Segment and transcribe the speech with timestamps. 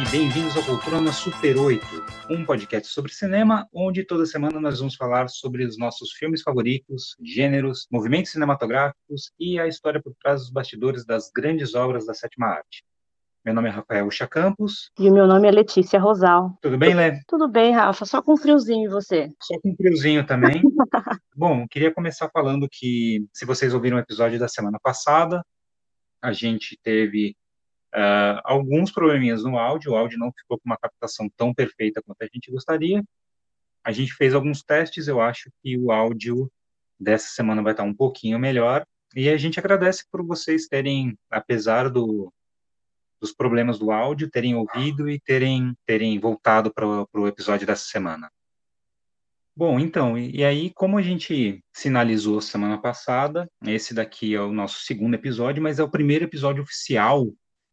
[0.00, 1.84] e bem-vindos ao Cultura na Super 8,
[2.30, 7.16] um podcast sobre cinema, onde toda semana nós vamos falar sobre os nossos filmes favoritos,
[7.20, 12.46] gêneros, movimentos cinematográficos e a história por trás dos bastidores das grandes obras da sétima
[12.46, 12.84] arte.
[13.44, 14.92] Meu nome é Rafael Ucha Campos.
[15.00, 16.56] E o meu nome é Letícia Rosal.
[16.62, 17.20] Tudo bem, Lé?
[17.26, 19.32] Tudo bem, Rafa, só com friozinho e você?
[19.42, 20.62] Só com friozinho também.
[21.34, 25.44] Bom, queria começar falando que, se vocês ouviram o episódio da semana passada,
[26.22, 27.34] a gente teve
[27.98, 32.22] uh, alguns probleminhas no áudio, o áudio não ficou com uma captação tão perfeita quanto
[32.22, 33.02] a gente gostaria.
[33.82, 36.50] A gente fez alguns testes, eu acho que o áudio
[36.98, 38.86] dessa semana vai estar um pouquinho melhor.
[39.14, 42.32] E a gente agradece por vocês terem, apesar do,
[43.20, 48.30] dos problemas do áudio, terem ouvido e terem, terem voltado para o episódio dessa semana.
[49.56, 54.52] Bom, então, e, e, aí, como a gente sinalizou semana passada, esse daqui é o
[54.52, 57.26] nosso segundo episódio, mas é o primeiro episódio oficial,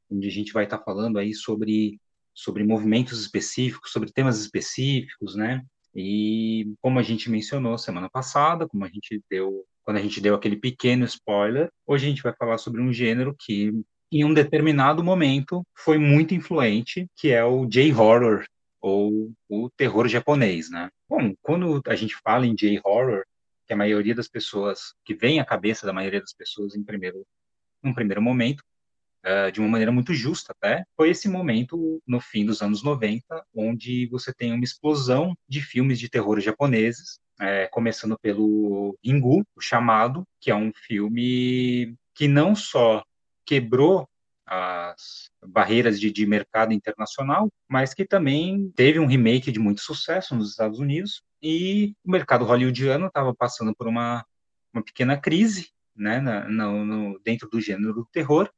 [0.09, 1.99] onde a gente vai estar tá falando aí sobre,
[2.33, 5.63] sobre movimentos específicos, sobre temas específicos, né?
[5.95, 10.35] E como a gente mencionou semana passada, como a gente deu, quando a gente deu
[10.35, 13.71] aquele pequeno spoiler, hoje a gente vai falar sobre um gênero que
[14.11, 18.45] em um determinado momento foi muito influente, que é o J-horror
[18.81, 20.89] ou o terror japonês, né?
[21.09, 23.23] Bom, quando a gente fala em J-horror,
[23.65, 27.25] que a maioria das pessoas, que vem à cabeça da maioria das pessoas em primeiro,
[27.81, 28.63] num primeiro momento,
[29.25, 33.23] uh, de uma maneira muito justa até, foi esse momento no fim dos anos 90,
[33.53, 39.61] onde você tem uma explosão de filmes de terror japoneses, é, começando pelo Ringu, o
[39.61, 43.03] Chamado, que é um filme que não só
[43.45, 44.07] quebrou
[44.45, 50.35] as barreiras de, de, mercado internacional, mas que também teve um remake de muito sucesso
[50.35, 54.23] nos Estados Unidos e o mercado hollywoodiano estava passando por uma,
[54.71, 58.49] uma pequena crise, né, na, no, dentro do gênero do terror.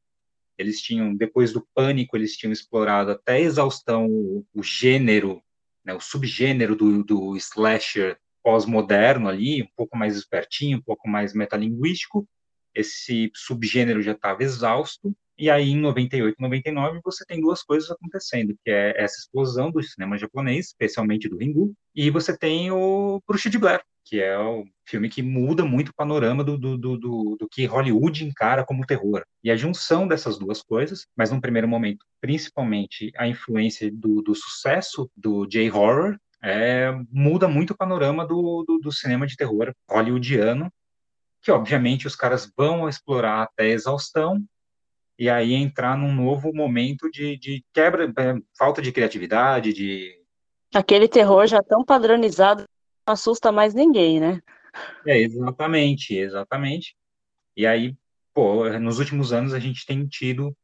[0.58, 5.42] Eles tinham, depois do pânico, eles tinham explorado até exaustão o, o gênero,
[5.86, 11.34] né, o subgênero do, do slasher pós-moderno ali, um pouco mais espertinho, um pouco mais
[11.34, 12.28] metalinguístico,
[12.74, 18.56] esse subgênero já estava exausto, e aí em 98, 99 você tem duas coisas acontecendo,
[18.64, 23.50] que é essa explosão do cinema japonês, especialmente do Ringu, e você tem o Bruxa
[23.50, 27.48] de Blair, que é o filme que muda muito o panorama do, do, do, do,
[27.52, 29.24] que Hollywood encara como terror.
[29.44, 34.34] E a junção dessas duas coisas, mas num primeiro momento, principalmente a influência do, do
[34.34, 40.72] sucesso do J-horror, é, muda muito o panorama do, do, do, cinema de terror hollywoodiano
[41.42, 44.44] que obviamente os caras vão explorar até exaustão
[45.18, 50.18] e aí entrar num novo momento de, de quebra, é, falta de criatividade, de
[50.74, 52.66] aquele terror já tão padronizado
[53.06, 54.42] não assusta mais ninguém, né?
[55.06, 56.96] É, exatamente, exatamente.
[57.56, 57.96] E aí,
[58.34, 60.56] pô, nos últimos anos a gente tem tido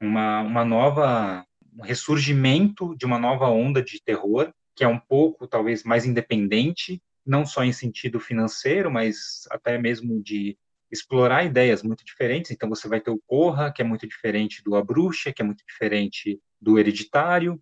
[0.00, 5.46] uma, uma nova um ressurgimento de uma nova onda de terror que é um pouco
[5.46, 10.58] talvez mais independente não só em sentido financeiro, mas até mesmo de
[10.90, 12.50] explorar ideias muito diferentes.
[12.50, 15.44] Então, você vai ter o Corra, que é muito diferente do A Bruxa, que é
[15.44, 17.60] muito diferente do Hereditário.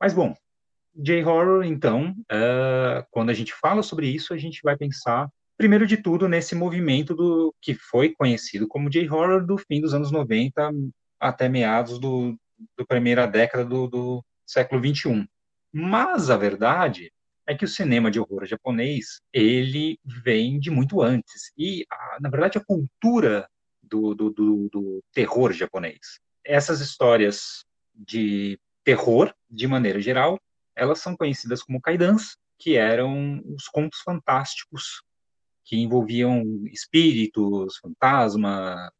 [0.00, 0.34] Mas, bom,
[0.94, 5.96] J-Horror, então, uh, quando a gente fala sobre isso, a gente vai pensar, primeiro de
[5.96, 10.70] tudo, nesse movimento do que foi conhecido como J-Horror do fim dos anos 90
[11.20, 12.36] até meados do,
[12.76, 15.26] do primeira década do, do século 21.
[15.72, 17.12] Mas a verdade
[17.46, 21.52] é que o cinema de horror japonês ele vem de muito antes.
[21.56, 23.48] E a, na verdade a cultura
[23.82, 26.18] do, do, do, do, terror japonês.
[26.44, 27.64] Essas histórias
[27.94, 30.40] de terror de maneira geral
[30.74, 35.02] elas são conhecidas como kaidans que eram os contos fantásticos
[35.64, 38.90] que envolviam espíritos fantasmas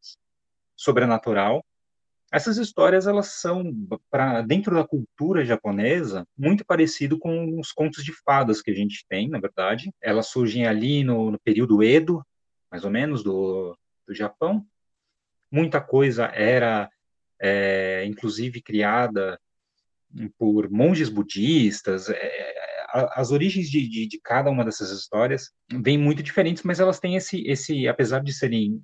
[0.74, 1.64] sobrenatural
[2.36, 3.72] essas histórias elas são
[4.10, 9.06] para dentro da cultura japonesa muito parecido com os contos de fadas que a gente
[9.08, 9.90] tem, na verdade.
[10.02, 12.22] Elas surgem ali no, no período Edo,
[12.70, 13.74] mais ou menos do,
[14.06, 14.66] do Japão.
[15.50, 16.90] Muita coisa era,
[17.40, 19.40] é, inclusive, criada
[20.38, 22.10] por monges budistas.
[22.10, 22.54] É,
[23.14, 27.16] as origens de, de, de, cada uma dessas histórias vêm muito diferentes, mas elas têm
[27.16, 28.82] esse, esse apesar de serem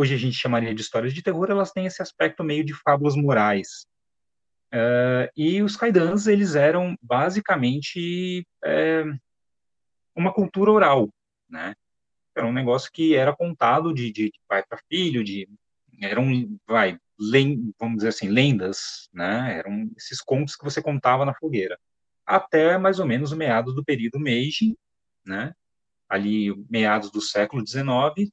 [0.00, 3.14] hoje a gente chamaria de histórias de terror, elas têm esse aspecto meio de fábulas
[3.14, 3.86] morais.
[4.72, 9.04] Uh, e os kaidans, eles eram basicamente é,
[10.14, 11.10] uma cultura oral,
[11.48, 11.74] né?
[12.34, 15.46] Era um negócio que era contado de, de, pai para filho, de
[16.00, 19.58] eram, vai, len, vamos dizer assim, lendas, né?
[19.58, 21.78] Eram esses contos que você contava na fogueira.
[22.24, 24.78] Até mais ou menos o meados do período Meiji,
[25.26, 25.52] né?
[26.08, 28.32] Ali, meados do século XIX,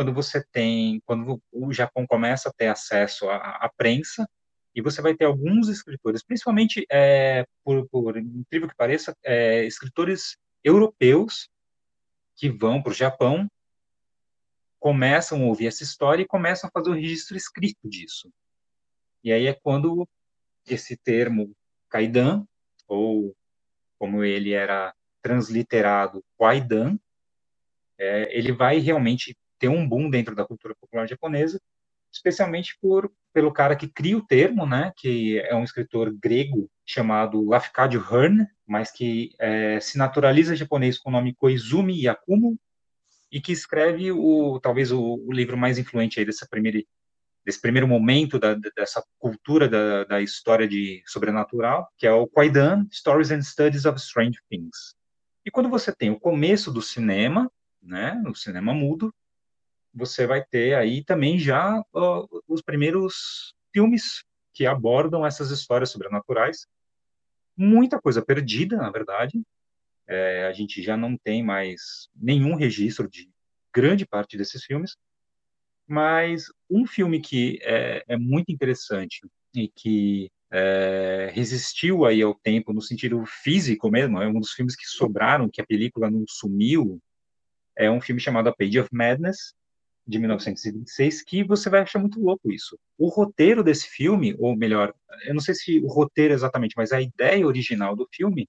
[0.00, 4.26] quando você tem, quando o Japão começa a ter acesso à, à prensa,
[4.74, 10.38] e você vai ter alguns escritores, principalmente, é, por, por, incrível que pareça, é, escritores
[10.64, 11.50] europeus
[12.34, 13.46] que vão para o Japão,
[14.78, 18.32] começam a ouvir essa história e começam a fazer o registro escrito disso.
[19.22, 20.08] E aí é quando
[20.66, 21.54] esse termo
[21.90, 22.46] Kaidan,
[22.88, 23.36] ou
[23.98, 26.98] como ele era transliterado, Kwaidan,
[27.98, 31.60] é, ele vai realmente ter um boom dentro da cultura popular japonesa,
[32.12, 37.48] especialmente por pelo cara que cria o termo, né, que é um escritor grego chamado
[37.48, 42.58] Lafcadio Hearn, mas que é, se naturaliza japonês com o nome Koizumi Yakumo,
[43.30, 46.82] e que escreve o talvez o, o livro mais influente aí dessa primeira
[47.44, 52.86] desse primeiro momento da, dessa cultura da, da, história de sobrenatural, que é o Kwaidan
[52.92, 54.94] Stories and Studies of Strange Things.
[55.44, 57.50] E quando você tem o começo do cinema,
[57.82, 59.12] né, o cinema mudo,
[59.92, 61.82] você vai ter aí também já
[62.46, 66.66] os primeiros filmes que abordam essas histórias sobrenaturais.
[67.56, 69.42] Muita coisa perdida, na verdade.
[70.06, 73.30] É, a gente já não tem mais nenhum registro de
[73.72, 74.96] grande parte desses filmes.
[75.86, 79.20] Mas um filme que é, é muito interessante
[79.54, 84.76] e que é, resistiu aí ao tempo no sentido físico mesmo, é um dos filmes
[84.76, 87.00] que sobraram, que a película não sumiu,
[87.76, 89.54] é um filme chamado A Page of Madness,
[90.10, 92.78] de 1926, que você vai achar muito louco isso.
[92.98, 94.92] O roteiro desse filme, ou melhor,
[95.24, 98.48] eu não sei se o roteiro exatamente, mas a ideia original do filme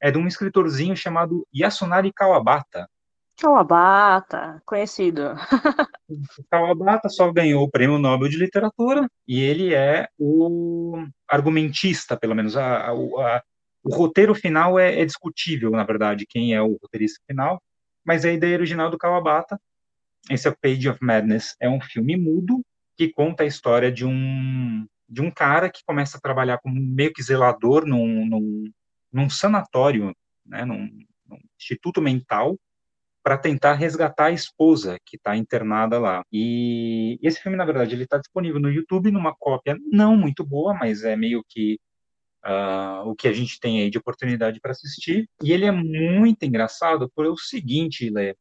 [0.00, 2.88] é de um escritorzinho chamado Yasunari Kawabata.
[3.36, 5.34] Kawabata, conhecido.
[6.50, 12.56] Kawabata só ganhou o Prêmio Nobel de Literatura e ele é o argumentista, pelo menos.
[12.56, 13.42] A, a, a,
[13.82, 17.60] o roteiro final é, é discutível, na verdade, quem é o roteirista final,
[18.04, 19.60] mas a ideia original do Kawabata
[20.30, 21.54] esse é o Page of Madness.
[21.60, 22.64] É um filme mudo
[22.96, 27.12] que conta a história de um de um cara que começa a trabalhar como meio
[27.12, 28.72] que zelador num, num,
[29.12, 30.90] num sanatório, né, num,
[31.28, 32.58] num instituto mental,
[33.22, 36.24] para tentar resgatar a esposa que está internada lá.
[36.32, 40.74] E esse filme, na verdade, ele está disponível no YouTube numa cópia não muito boa,
[40.74, 41.78] mas é meio que
[42.44, 45.28] uh, o que a gente tem aí de oportunidade para assistir.
[45.42, 48.34] E ele é muito engraçado por o seguinte, Lê,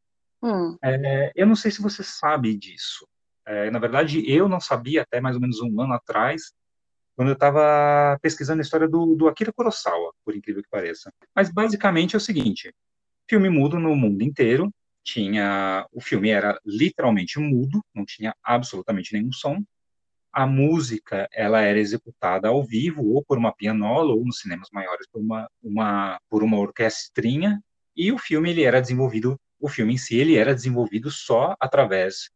[0.44, 0.78] Hum.
[0.84, 3.07] É, eu não sei se você sabe disso.
[3.45, 6.54] É, na verdade, eu não sabia até mais ou menos um ano atrás,
[7.16, 11.13] quando eu estava pesquisando a história do, do, Akira Kurosawa, por incrível que pareça.
[11.36, 12.74] Mas basicamente é o seguinte:
[13.30, 14.72] filme mudo no mundo inteiro.
[15.04, 19.62] Tinha o filme era literalmente mudo, não tinha absolutamente nenhum som.
[20.31, 25.06] A música ela era executada ao vivo ou por uma pianola ou nos cinemas maiores
[25.12, 27.62] por uma, uma por uma orquestrinha.
[27.95, 32.30] E o filme ele era desenvolvido o filme em si ele era desenvolvido só através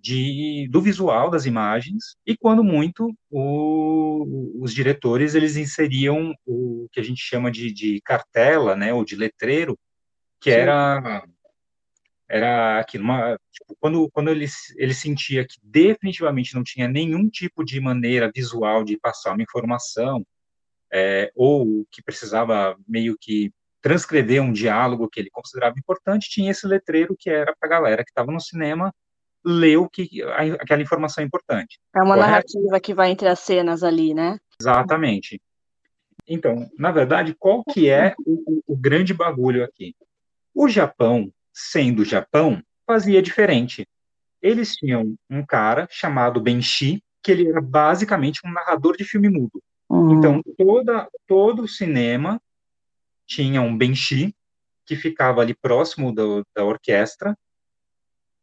[0.00, 6.98] de, do visual das imagens e quando muito o, os diretores eles inseriam o que
[6.98, 9.78] a gente chama de, de cartela, né, ou de letreiro,
[10.40, 10.58] que Sim.
[10.58, 11.24] era
[12.28, 14.46] era aquilo, uma, tipo, quando, quando ele,
[14.76, 20.26] ele sentia que definitivamente não tinha nenhum tipo de maneira visual de passar uma informação,
[20.92, 23.52] é, ou que precisava meio que
[23.84, 28.02] transcrever um diálogo que ele considerava importante, tinha esse letreiro que era para a galera
[28.02, 28.90] que estava no cinema
[29.44, 30.22] ler o que
[30.58, 31.78] aquela informação importante.
[31.94, 32.30] É uma correto?
[32.30, 34.38] narrativa que vai entre as cenas ali, né?
[34.58, 35.38] Exatamente.
[36.26, 39.94] Então, na verdade, qual que é o, o grande bagulho aqui?
[40.54, 43.86] O Japão, sendo Japão, fazia diferente.
[44.40, 49.62] Eles tinham um cara chamado Benshi, que ele era basicamente um narrador de filme mudo.
[49.90, 50.18] Uhum.
[50.18, 52.40] Então, toda, todo o cinema
[53.26, 54.34] tinha um benchi
[54.84, 57.36] que ficava ali próximo do, da orquestra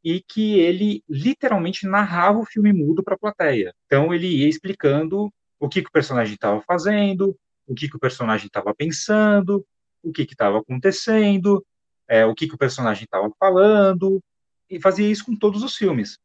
[0.04, 3.74] e que ele literalmente narrava o filme mudo para a plateia.
[3.86, 8.00] Então ele ia explicando o que, que o personagem estava fazendo, o que, que o
[8.00, 9.66] personagem estava pensando,
[10.02, 11.64] o que estava acontecendo,
[12.08, 14.22] é, o que, que o personagem estava falando,
[14.70, 16.18] e fazia isso com todos os filmes.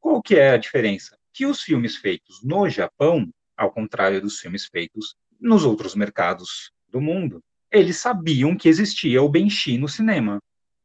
[0.00, 1.16] Qual que é a diferença?
[1.32, 7.00] Que os filmes feitos no Japão, ao contrário dos filmes feitos nos outros mercados do
[7.00, 10.40] mundo, eles sabiam que existia o Benchi no cinema.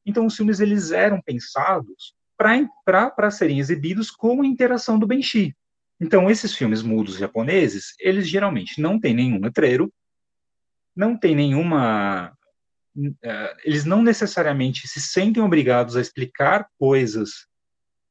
[0.06, 5.56] Então, os filmes eles eram pensados para serem exibidos com a interação do Benchi.
[6.00, 9.92] Então, esses filmes mudos japoneses, eles geralmente não têm nenhum letreiro,
[10.96, 12.32] não tem nenhuma.
[12.96, 17.48] Uh, eles não necessariamente se sentem obrigados a explicar coisas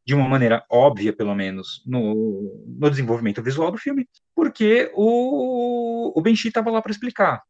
[0.05, 6.23] de uma maneira óbvia, pelo menos, no, no desenvolvimento visual do filme, porque o, o
[6.23, 7.43] Benchi estava lá para explicar.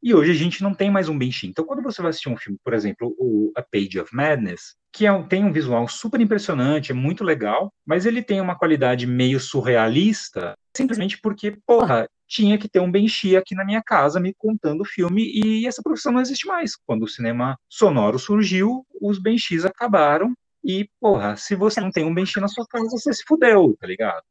[0.00, 1.48] E hoje a gente não tem mais um Benchi.
[1.48, 5.06] Então, quando você vai assistir um filme, por exemplo, o A Page of Madness, que
[5.06, 9.40] é, tem um visual super impressionante, é muito legal, mas ele tem uma qualidade meio
[9.40, 14.82] surrealista, simplesmente porque, porra, tinha que ter um Benchi aqui na minha casa me contando
[14.82, 16.76] o filme e essa profissão não existe mais.
[16.86, 22.14] Quando o cinema sonoro surgiu, os Benchis acabaram e, porra, se você não tem um
[22.14, 24.22] Benchi na sua casa, você se fudeu, tá ligado?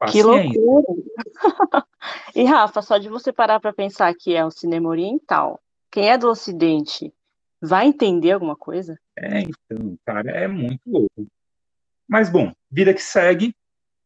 [0.00, 0.50] Paciência.
[0.50, 1.02] Que loucura!
[2.34, 6.16] e Rafa, só de você parar para pensar que é um cinema oriental, quem é
[6.16, 7.12] do Ocidente
[7.60, 8.98] vai entender alguma coisa?
[9.14, 11.26] É, então, cara, é muito louco.
[12.08, 13.54] Mas bom, vida que segue,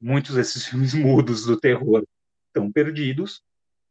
[0.01, 2.05] muitos desses filmes mudos do terror
[2.49, 3.41] estão perdidos.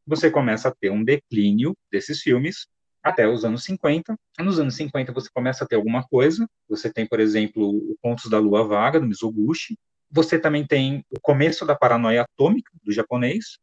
[0.06, 2.68] Você começa a ter um declínio desses filmes
[3.02, 4.14] até os anos 50.
[4.40, 6.46] Nos anos 50 você começa a ter alguma coisa.
[6.68, 9.78] Você tem, por exemplo, o Contos da Lua Vaga, do Mizoguchi,
[10.14, 13.58] você também tem o começo da paranoia atômica do japonês,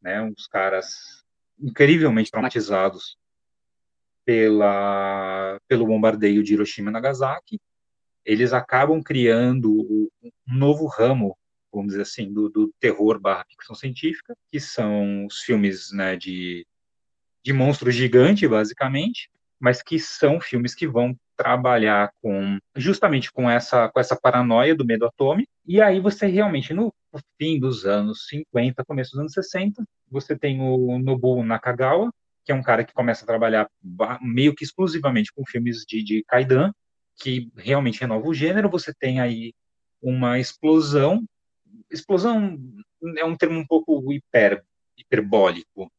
[0.00, 1.22] né, uns caras
[1.60, 3.18] incrivelmente traumatizados
[4.24, 7.60] pela, pelo bombardeio de Hiroshima e Nagasaki.
[8.24, 11.36] Eles acabam criando um novo ramo,
[11.70, 16.66] vamos dizer assim, do, do terror barra ficção científica, que são os filmes né, de,
[17.42, 23.88] de monstro gigante, basicamente, mas que são filmes que vão trabalhar com justamente com essa
[23.88, 26.92] com essa paranoia do medo atômico e aí você realmente no
[27.38, 32.12] fim dos anos 50 começo dos anos 60 você tem o Nobuo Nakagawa
[32.44, 33.68] que é um cara que começa a trabalhar
[34.20, 36.72] meio que exclusivamente com filmes de, de Kaidan
[37.16, 38.70] que realmente renova o gênero.
[38.70, 39.54] Você tem aí
[40.02, 41.24] uma explosão.
[41.90, 42.58] Explosão
[43.16, 44.64] é um termo um pouco hiper
[44.96, 45.90] hiperbólico.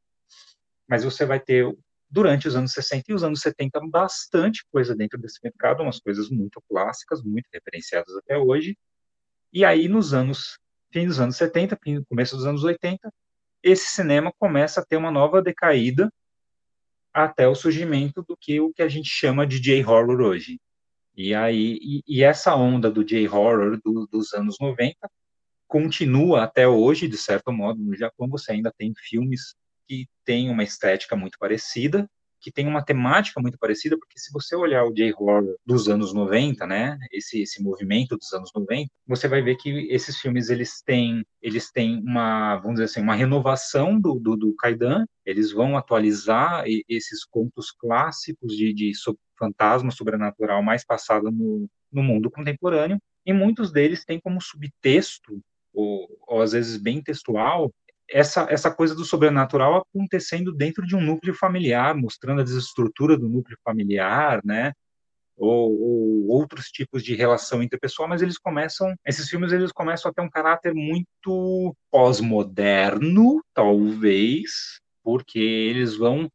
[0.87, 1.65] Mas você vai ter
[2.09, 6.29] durante os anos 60 e os anos 70 bastante coisa dentro desse mercado, umas coisas
[6.29, 8.77] muito clássicas, muito referenciadas até hoje.
[9.51, 10.57] E aí nos anos
[10.91, 13.12] fim dos anos 70, começo dos anos 80,
[13.62, 16.09] esse cinema começa a ter uma nova decaída
[17.13, 20.57] até o surgimento do que o que a gente chama de J-horror hoje.
[21.13, 24.95] E aí e, e essa onda do J-horror do, dos anos 90
[25.67, 29.53] continua até hoje, de certo modo, no Japão você ainda tem filmes
[29.87, 32.09] que tem uma estética muito parecida,
[32.45, 36.67] que tem uma temática muito parecida, porque se você olhar o J-horror dos anos 90,
[36.67, 41.25] né, esse, esse movimento dos anos 90, você vai ver que esses filmes eles têm
[41.41, 46.63] eles têm uma, vamos dizer assim, uma renovação do, do, do Kaidan, eles vão atualizar
[46.87, 48.91] esses contos clássicos de, de
[49.39, 55.41] fantasma sobrenatural mais passado no, no mundo contemporâneo, e muitos deles têm como subtexto
[55.73, 57.73] ou, ou às vezes bem textual,
[58.09, 63.29] essa, essa coisa do sobrenatural acontecendo dentro de um núcleo familiar, mostrando a desestrutura do
[63.29, 64.74] núcleo familiar, né?
[65.38, 70.13] Ou, ou, outros tipos de relação interpessoal, mas eles começam, esses filmes eles começam a
[70.13, 76.29] ter um caráter muito pós-moderno, talvez, porque eles vão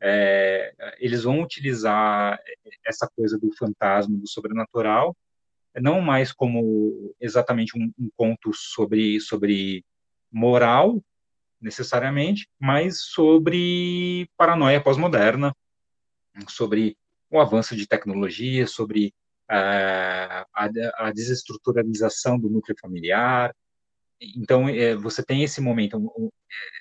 [0.00, 2.38] é, eles vão utilizar
[2.86, 5.16] essa coisa do fantasma, do sobrenatural,
[5.80, 9.84] não mais como exatamente um, um conto sobre sobre
[10.30, 11.02] moral,
[11.64, 15.56] necessariamente, mas sobre paranoia pós-moderna,
[16.46, 16.96] sobre
[17.30, 19.14] o avanço de tecnologia, sobre
[19.50, 23.54] uh, a, a, desestruturalização do núcleo familiar.
[24.20, 25.98] Então, é, você tem esse momento,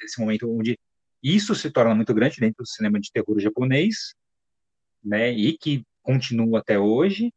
[0.04, 0.78] esse momento onde
[1.22, 4.14] isso se torna muito grande dentro do cinema de terror japonês,
[5.04, 7.34] né, e que continua até hoje,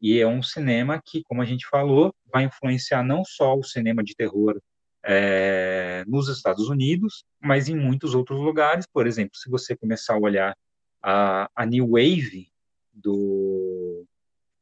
[0.00, 4.02] e é um cinema que, como a gente falou, vai influenciar não só o cinema
[4.02, 4.58] de terror
[5.04, 8.86] é, nos Estados Unidos, mas em muitos outros lugares.
[8.86, 10.56] Por exemplo, se você começar a olhar
[11.02, 12.48] a, a New Wave
[12.92, 14.04] do,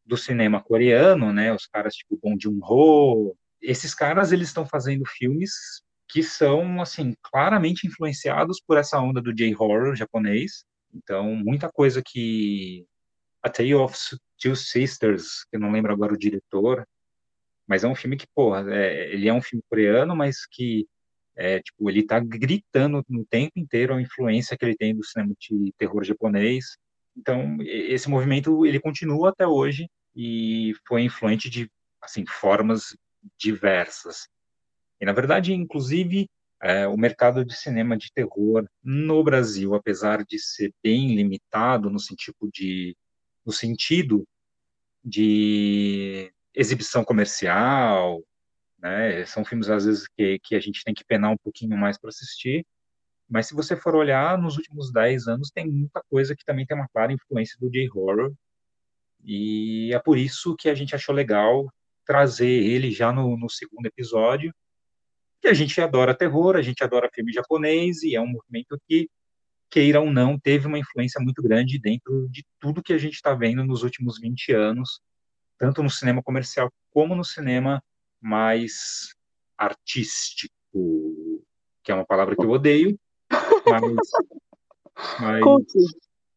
[0.05, 5.83] do cinema coreano, né, os caras tipo Bong Joon-ho, esses caras eles estão fazendo filmes
[6.09, 10.65] que são assim claramente influenciados por essa onda do J-horror japonês.
[10.95, 12.87] Então, muita coisa que
[13.43, 13.97] A Tale of
[14.41, 16.87] Two Sisters, que eu não lembro agora o diretor,
[17.67, 20.87] mas é um filme que, porra, é, ele é um filme coreano, mas que,
[21.35, 25.35] é, tipo, ele tá gritando no tempo inteiro a influência que ele tem do cinema
[25.39, 26.77] de terror japonês.
[27.17, 31.71] Então, esse movimento, ele continua até hoje e foi influente de,
[32.01, 32.97] assim, formas
[33.39, 34.29] diversas.
[35.01, 36.29] E, na verdade, inclusive,
[36.63, 41.99] é, o mercado de cinema de terror no Brasil, apesar de ser bem limitado no
[41.99, 42.97] sentido de,
[43.45, 44.27] no sentido
[45.05, 48.23] de exibição comercial,
[48.79, 49.25] né?
[49.27, 52.09] São filmes às vezes que, que a gente tem que penar um pouquinho mais para
[52.09, 52.67] assistir.
[53.29, 56.77] Mas se você for olhar, nos últimos 10 anos tem muita coisa que também tem
[56.77, 58.33] uma clara influência do J-horror.
[59.25, 61.69] E é por isso que a gente achou legal
[62.05, 64.55] trazer ele já no, no segundo episódio.
[65.41, 69.11] Que a gente adora terror, a gente adora filme japonês e é um movimento que
[69.69, 73.35] queira ou não, teve uma influência muito grande dentro de tudo que a gente está
[73.35, 75.01] vendo nos últimos 20 anos,
[75.59, 77.83] tanto no cinema comercial como no cinema
[78.21, 79.15] mais
[79.57, 80.53] artístico,
[81.83, 82.99] que é uma palavra que eu odeio,
[83.67, 83.83] mas.
[85.21, 85.43] mas...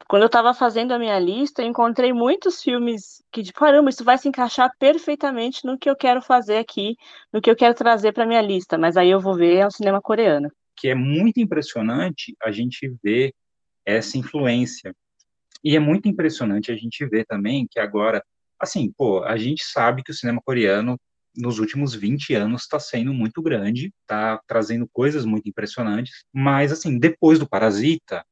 [0.10, 4.18] Quando eu estava fazendo a minha lista, encontrei muitos filmes que, de caramba, isso vai
[4.18, 6.98] se encaixar perfeitamente no que eu quero fazer aqui,
[7.32, 9.72] no que eu quero trazer para minha lista, mas aí eu vou ver é o
[9.72, 10.52] cinema coreano.
[10.76, 13.36] Que é muito impressionante a gente ver
[13.86, 14.96] essa influência.
[15.64, 18.24] E é muito impressionante a gente ver também que agora,
[18.60, 21.00] assim, pô, a gente sabe que o cinema coreano
[21.36, 26.98] nos últimos 20 anos está sendo muito grande, está trazendo coisas muito impressionantes, mas assim,
[26.98, 28.25] depois do Parasita,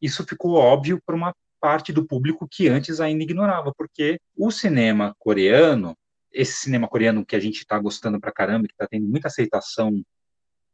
[0.00, 5.14] isso ficou óbvio para uma parte do público que antes ainda ignorava, porque o cinema
[5.18, 5.96] coreano,
[6.32, 10.02] esse cinema coreano que a gente está gostando pra caramba, que está tendo muita aceitação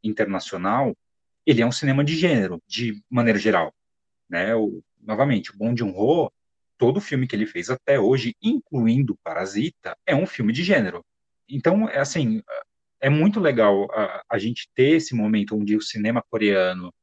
[0.03, 0.95] internacional,
[1.45, 3.73] ele é um cinema de gênero, de maneira geral.
[4.29, 4.55] Né?
[4.55, 6.31] O, novamente, o Bong Joon-ho,
[6.77, 11.03] todo filme que ele fez até hoje, incluindo Parasita, é um filme de gênero.
[11.49, 12.41] Então, é assim,
[12.99, 16.93] é muito legal a, a gente ter esse momento onde o cinema coreano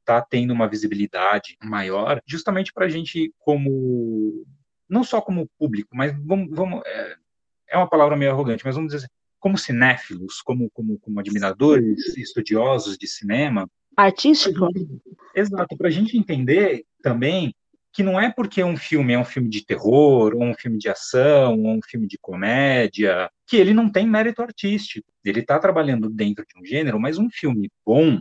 [0.00, 4.44] está tendo uma visibilidade maior, justamente para a gente, como
[4.88, 7.16] não só como público, mas vamos, vamos é,
[7.68, 12.16] é, uma palavra meio arrogante, mas vamos dizer assim, como cinéfilos, como, como, como admiradores,
[12.16, 13.68] estudiosos de cinema.
[13.96, 14.68] Artístico?
[15.34, 17.54] Exato, para a gente entender também
[17.92, 20.88] que não é porque um filme é um filme de terror, ou um filme de
[20.88, 25.08] ação, ou um filme de comédia, que ele não tem mérito artístico.
[25.24, 28.20] Ele está trabalhando dentro de um gênero, mas um filme bom,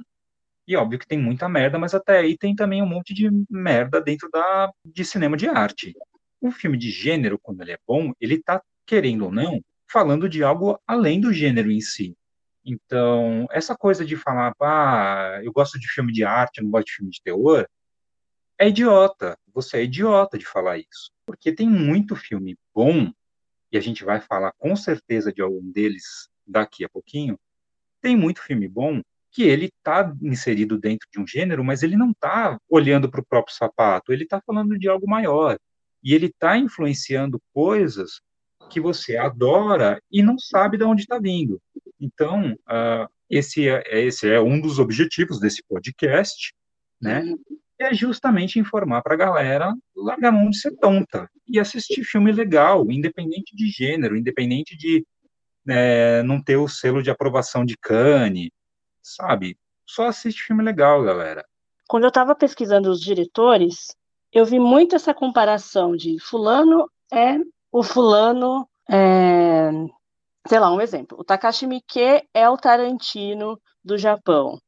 [0.68, 4.02] e óbvio que tem muita merda, mas até aí tem também um monte de merda
[4.02, 5.94] dentro da, de cinema de arte.
[6.42, 10.44] Um filme de gênero, quando ele é bom, ele tá, querendo ou não, falando de
[10.44, 12.16] algo além do gênero em si.
[12.66, 16.88] Então, essa coisa de falar, ah, eu gosto de filme de arte, eu não gosto
[16.88, 17.66] de filme de terror,
[18.60, 19.38] é idiota.
[19.58, 21.10] Você é idiota de falar isso.
[21.26, 23.12] Porque tem muito filme bom,
[23.72, 27.40] e a gente vai falar com certeza de algum deles daqui a pouquinho.
[28.00, 32.12] Tem muito filme bom que ele está inserido dentro de um gênero, mas ele não
[32.12, 35.58] está olhando para o próprio sapato, ele está falando de algo maior.
[36.04, 38.22] E ele está influenciando coisas
[38.70, 41.60] que você adora e não sabe de onde está vindo.
[42.00, 46.54] Então, uh, esse, é, esse é um dos objetivos desse podcast,
[47.02, 47.24] né?
[47.80, 52.32] É justamente informar para a galera largar a mão de ser tonta e assistir filme
[52.32, 55.06] legal, independente de gênero, independente de
[55.68, 58.50] é, não ter o selo de aprovação de Cannes,
[59.02, 59.58] sabe?
[59.86, 61.46] Só assiste filme legal, galera.
[61.88, 63.96] Quando eu estava pesquisando os diretores,
[64.34, 67.38] eu vi muito essa comparação de fulano é
[67.72, 69.70] o fulano, é...
[70.48, 71.18] sei lá, um exemplo.
[71.20, 74.60] O Takashi Miike é o Tarantino do Japão.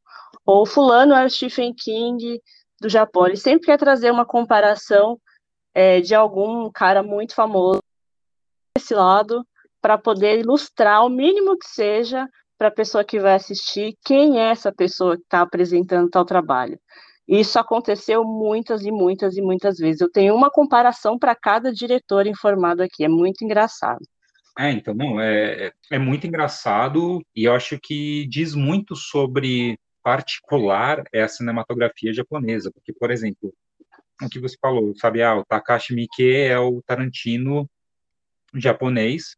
[0.45, 2.41] Ou fulano é o Stephen King
[2.81, 3.27] do Japão.
[3.27, 5.19] Ele sempre quer trazer uma comparação
[5.73, 7.81] é, de algum cara muito famoso
[8.75, 9.45] desse lado
[9.81, 14.49] para poder ilustrar o mínimo que seja para a pessoa que vai assistir quem é
[14.49, 16.77] essa pessoa que está apresentando tal trabalho.
[17.27, 20.01] Isso aconteceu muitas e muitas e muitas vezes.
[20.01, 24.01] Eu tenho uma comparação para cada diretor informado aqui, é muito engraçado.
[24.57, 29.77] É, então, não, é, é muito engraçado e eu acho que diz muito sobre
[30.09, 33.53] particular é a cinematografia japonesa, porque, por exemplo,
[34.19, 37.69] o que você falou, sabe, ah, o Takashi Miike é o Tarantino
[38.55, 39.37] japonês,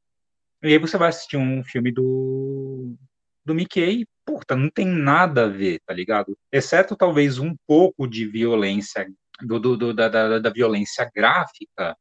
[0.63, 2.95] e aí você vai assistir um filme do
[3.43, 6.37] do Mickey, puta, não tem nada a ver, tá ligado?
[6.51, 11.97] Exceto talvez um pouco de violência, do, do, do da, da, da, violência gráfica,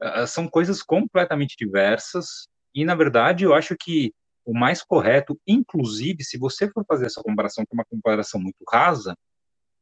[0.00, 4.12] uh, são coisas completamente diversas, e na verdade eu acho que
[4.48, 8.64] o mais correto, inclusive, se você for fazer essa comparação, que é uma comparação muito
[8.66, 9.14] rasa,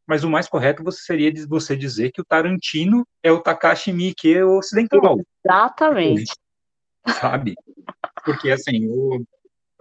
[0.04, 4.42] mas o mais correto você seria você dizer que o Tarantino é o Takashi Miike
[4.42, 5.20] ocidental.
[5.44, 6.32] Exatamente.
[7.06, 7.54] Sabe?
[8.24, 9.24] Porque, assim, o,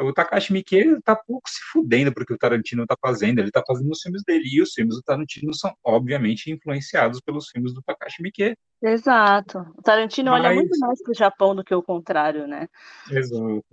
[0.02, 3.90] o Takashi Miike tá pouco se fudendo porque o Tarantino tá fazendo, ele tá fazendo
[3.90, 8.22] os filmes dele, e os filmes do Tarantino são, obviamente, influenciados pelos filmes do Takashi
[8.22, 8.56] Miike.
[8.84, 9.66] Exato.
[9.76, 10.46] O Tarantino Mas...
[10.46, 12.68] olha muito mais pro Japão do que o contrário, né?
[13.10, 13.64] Exato.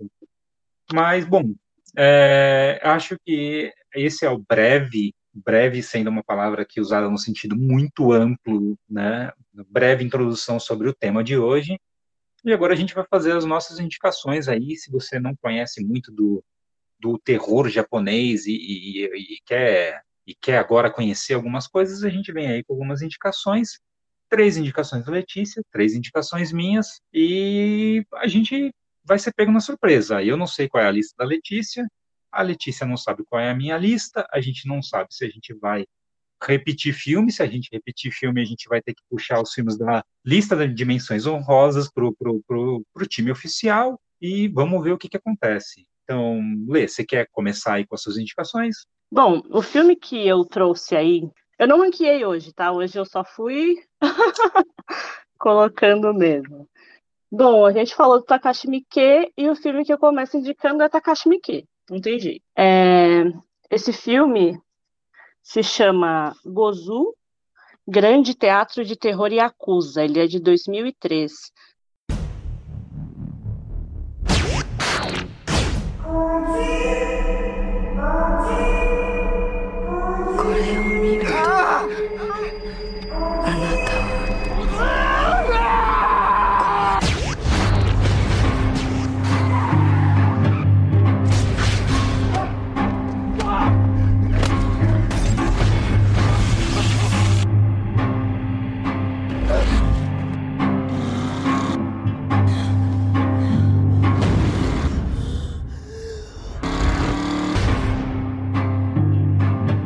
[0.91, 1.53] Mas, bom,
[1.95, 7.55] é, acho que esse é o breve, breve sendo uma palavra que usada no sentido
[7.55, 9.31] muito amplo, né?
[9.69, 11.79] Breve introdução sobre o tema de hoje.
[12.43, 16.11] E agora a gente vai fazer as nossas indicações aí, se você não conhece muito
[16.11, 16.43] do,
[16.99, 22.33] do terror japonês e, e, e, quer, e quer agora conhecer algumas coisas, a gente
[22.33, 23.79] vem aí com algumas indicações,
[24.29, 30.23] três indicações da Letícia, três indicações minhas, e a gente vai ser pego na surpresa.
[30.23, 31.87] Eu não sei qual é a lista da Letícia,
[32.31, 35.29] a Letícia não sabe qual é a minha lista, a gente não sabe se a
[35.29, 35.85] gente vai
[36.43, 37.31] repetir filme.
[37.31, 40.55] Se a gente repetir filme, a gente vai ter que puxar os filmes da lista
[40.55, 45.85] de dimensões honrosas para o time oficial e vamos ver o que, que acontece.
[46.03, 48.85] Então, Lê, você quer começar aí com as suas indicações?
[49.11, 52.71] Bom, o filme que eu trouxe aí, eu não ranqueei hoje, tá?
[52.71, 53.75] Hoje eu só fui
[55.39, 56.67] colocando mesmo.
[57.35, 60.87] Bom, a gente falou do Takashi Miike e o filme que eu começo indicando é
[60.87, 61.67] Takashi Miike,
[62.19, 62.43] jeito.
[62.55, 63.23] É,
[63.71, 64.61] esse filme
[65.41, 67.15] se chama Gozu,
[67.87, 70.03] Grande Teatro de Terror e Acusa.
[70.03, 71.31] Ele é de 2003.
[76.45, 76.92] Você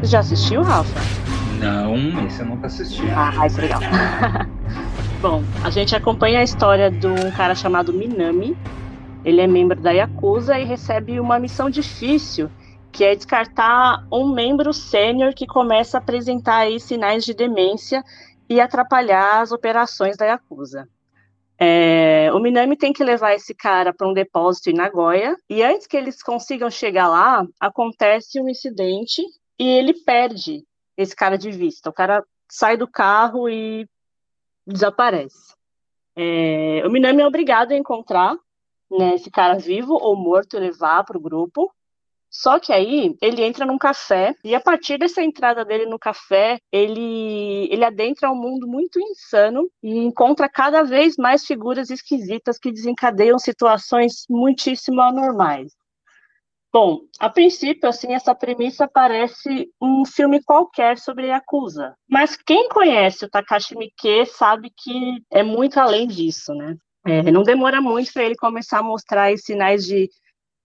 [0.07, 0.99] já assistiu, Rafa?
[1.59, 3.01] Não, esse eu nunca assisti.
[3.13, 3.81] Ah, isso é legal.
[5.21, 8.57] Bom, a gente acompanha a história de um cara chamado Minami.
[9.25, 12.49] Ele é membro da Yakuza e recebe uma missão difícil,
[12.91, 18.01] que é descartar um membro sênior que começa a apresentar sinais de demência
[18.49, 20.87] e atrapalhar as operações da Yakuza.
[21.59, 25.87] É, o Minami tem que levar esse cara para um depósito em Nagoya, e antes
[25.87, 29.23] que eles consigam chegar lá, acontece um incidente
[29.59, 30.65] e ele perde
[30.95, 31.89] esse cara de vista.
[31.89, 33.87] O cara sai do carro e
[34.65, 35.55] desaparece.
[36.15, 38.35] É, o Minami é obrigado a encontrar
[38.89, 41.71] né, esse cara vivo ou morto e levar para o grupo.
[42.29, 46.59] Só que aí ele entra num café e a partir dessa entrada dele no café,
[46.71, 52.71] ele ele adentra um mundo muito insano e encontra cada vez mais figuras esquisitas que
[52.71, 55.73] desencadeiam situações muitíssimo anormais.
[56.71, 61.95] Bom, a princípio, assim, essa premissa parece um filme qualquer sobre Yakuza.
[62.09, 66.75] Mas quem conhece o Takashi Miike sabe que é muito além disso, né?
[67.05, 70.09] É, não demora muito para ele começar a mostrar os sinais de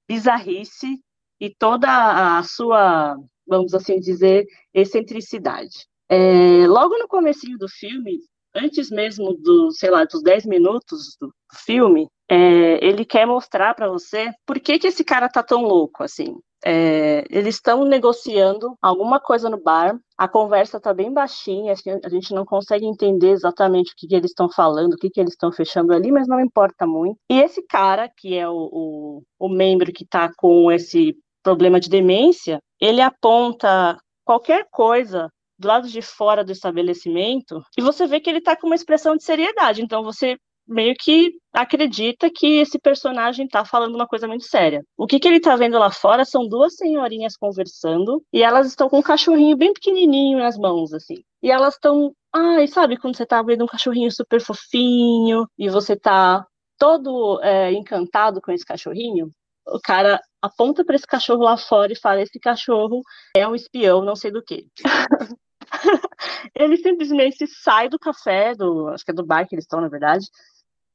[0.09, 0.99] bizarrice
[1.41, 5.87] e toda a sua, vamos assim dizer, excentricidade.
[6.09, 8.19] É, logo no comecinho do filme,
[8.55, 11.33] antes mesmo do, sei lá, dos 10 minutos do
[11.65, 16.03] filme, é, ele quer mostrar para você por que, que esse cara tá tão louco
[16.03, 16.35] assim.
[16.65, 22.33] É, eles estão negociando alguma coisa no bar, a conversa tá bem baixinha, a gente
[22.33, 25.51] não consegue entender exatamente o que, que eles estão falando, o que, que eles estão
[25.51, 27.17] fechando ali, mas não importa muito.
[27.29, 31.91] E esse cara, que é o, o, o membro que tá com esse problema de
[31.91, 35.29] demência, ele aponta qualquer coisa
[35.63, 39.17] do lado de fora do estabelecimento e você vê que ele tá com uma expressão
[39.17, 39.81] de seriedade.
[39.81, 44.83] Então você meio que acredita que esse personagem tá falando uma coisa muito séria.
[44.97, 48.89] O que, que ele tá vendo lá fora são duas senhorinhas conversando e elas estão
[48.89, 51.23] com um cachorrinho bem pequenininho nas mãos, assim.
[51.43, 55.97] E elas estão, ai, sabe quando você tá vendo um cachorrinho super fofinho e você
[55.97, 56.45] tá
[56.79, 59.31] todo é, encantado com esse cachorrinho?
[59.67, 63.03] O cara aponta para esse cachorro lá fora e fala: Esse cachorro
[63.37, 64.67] é um espião, não sei do que.
[66.55, 69.89] ele simplesmente sai do café, do, acho que é do bar que eles estão, na
[69.89, 70.27] verdade,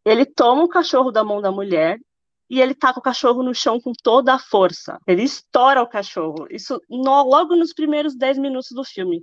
[0.05, 1.99] ele toma o cachorro da mão da mulher
[2.49, 4.97] e ele taca o cachorro no chão com toda a força.
[5.05, 6.47] Ele estoura o cachorro.
[6.49, 9.21] Isso no, logo nos primeiros 10 minutos do filme.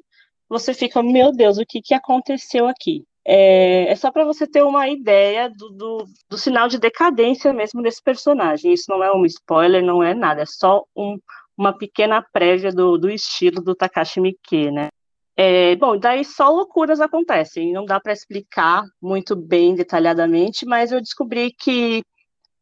[0.49, 3.03] Você fica, meu Deus, o que, que aconteceu aqui?
[3.27, 7.83] É, é só para você ter uma ideia do, do, do, sinal de decadência mesmo
[7.83, 8.73] desse personagem.
[8.73, 11.19] Isso não é um spoiler, não é nada, é só um,
[11.57, 14.91] uma pequena prévia do, do estilo do Takashi Miike, né?
[15.37, 21.01] É, bom, daí só loucuras acontecem, não dá para explicar muito bem detalhadamente, mas eu
[21.01, 22.05] descobri que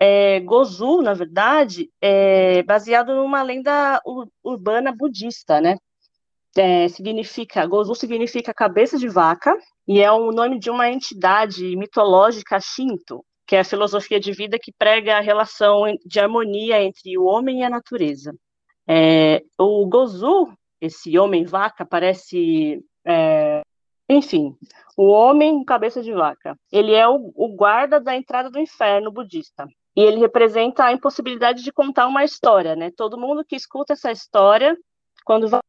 [0.01, 4.01] é, Gozu, na verdade, é baseado numa lenda
[4.43, 5.77] urbana budista, né?
[6.57, 9.57] É, significa, Gozu significa cabeça de vaca,
[9.87, 14.59] e é o nome de uma entidade mitológica Shinto, que é a filosofia de vida
[14.59, 18.35] que prega a relação de harmonia entre o homem e a natureza.
[18.89, 22.85] É, o Gozu esse homem vaca parece.
[23.07, 23.63] É,
[24.09, 24.57] enfim,
[24.97, 26.59] o homem cabeça de vaca.
[26.73, 29.67] Ele é o, o guarda da entrada do inferno budista.
[29.95, 32.91] E ele representa a impossibilidade de contar uma história, né?
[32.97, 34.77] Todo mundo que escuta essa história,
[35.25, 35.61] quando vai,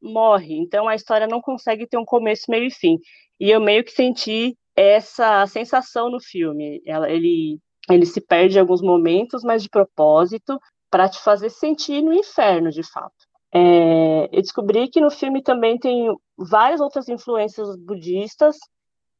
[0.00, 0.54] morre.
[0.56, 2.98] Então a história não consegue ter um começo, meio e fim.
[3.38, 6.80] E eu meio que senti essa sensação no filme.
[6.86, 7.58] Ela, ele,
[7.90, 10.58] ele se perde em alguns momentos, mas de propósito,
[10.90, 13.25] para te fazer sentir no inferno, de fato.
[13.58, 18.58] É, eu descobri que no filme também tem várias outras influências budistas,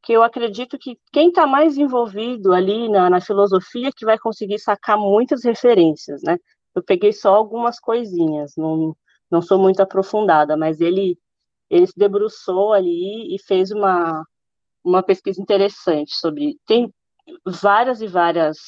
[0.03, 4.59] que eu acredito que quem está mais envolvido ali na, na, filosofia que vai conseguir
[4.59, 6.37] sacar muitas referências, né?
[6.75, 8.95] Eu peguei só algumas coisinhas, não,
[9.31, 11.19] não sou muito aprofundada, mas ele,
[11.71, 14.23] ele se debruçou ali e fez uma,
[14.85, 16.59] uma pesquisa interessante sobre.
[16.67, 16.93] Tem
[17.47, 18.59] várias e várias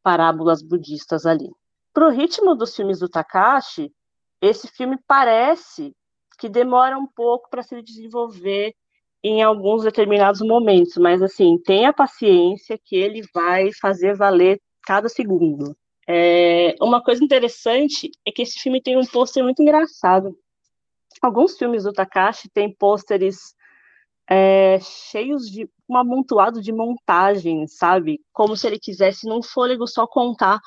[0.00, 1.50] parábolas budistas ali.
[1.92, 3.92] Para o ritmo dos filmes do Takashi,
[4.42, 5.94] esse filme parece
[6.38, 8.74] que demora um pouco para se desenvolver
[9.22, 15.76] em alguns determinados momentos, mas assim, tenha paciência que ele vai fazer valer cada segundo.
[16.08, 20.36] É, uma coisa interessante é que esse filme tem um pôster muito engraçado.
[21.22, 23.54] Alguns filmes do Takashi têm pôsteres
[24.28, 28.20] é, cheios de um amontoado de montagem, sabe?
[28.32, 30.58] Como se ele quisesse, num fôlego, só contar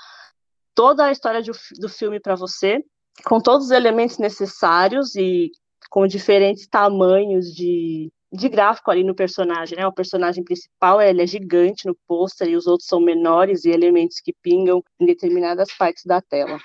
[0.74, 2.82] toda a história do filme para você,
[3.24, 5.52] com todos os elementos necessários e
[5.90, 9.88] com diferentes tamanhos de, de gráfico ali no personagem, né?
[9.88, 14.20] O personagem principal ele é gigante no pôster e os outros são menores e elementos
[14.20, 16.60] que pingam em determinadas partes da tela.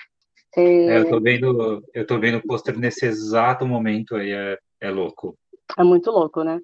[0.56, 0.62] É...
[0.62, 4.90] É, eu tô vendo, eu tô vendo o pôster nesse exato momento aí, é, é
[4.90, 5.38] louco.
[5.78, 6.60] É muito louco, né?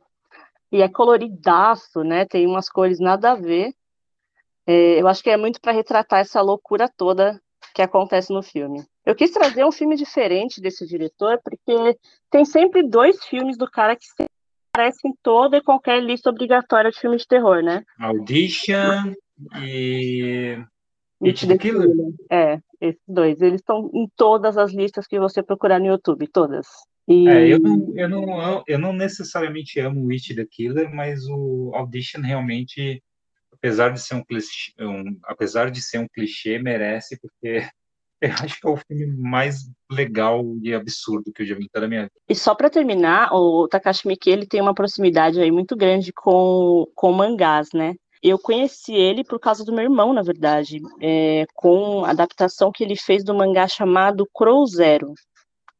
[0.72, 2.24] E é coloridaço, né?
[2.24, 3.72] Tem umas cores nada a ver.
[4.66, 7.40] É, eu acho que é muito para retratar essa loucura toda
[7.72, 8.84] que acontece no filme.
[9.06, 11.96] Eu quis trazer um filme diferente desse diretor, porque
[12.28, 14.04] tem sempre dois filmes do cara que
[14.74, 17.84] aparecem em toda e qualquer lista obrigatória de filmes de terror, né?
[18.00, 19.14] Audition
[19.62, 20.58] e.
[21.24, 21.88] It the Killer.
[22.30, 23.40] É, esses dois.
[23.40, 26.66] Eles estão em todas as listas que você procurar no YouTube, todas.
[27.08, 27.28] E...
[27.28, 31.70] É, eu, não, eu, não, eu não necessariamente amo o It the Killer, mas o
[31.74, 33.00] Audition realmente,
[33.52, 37.66] apesar de ser um clichê, um, apesar de ser um clichê, merece, porque
[38.20, 41.68] eu acho que é o filme mais legal e absurdo que eu já vi em
[41.68, 42.12] toda a minha vida.
[42.28, 46.86] E só para terminar, o Takashi Miike ele tem uma proximidade aí muito grande com,
[46.94, 47.94] com mangás, né?
[48.22, 52.82] Eu conheci ele por causa do meu irmão, na verdade, é, com a adaptação que
[52.82, 55.12] ele fez do mangá chamado Crow Zero,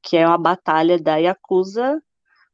[0.03, 2.01] que é uma batalha da Yakuza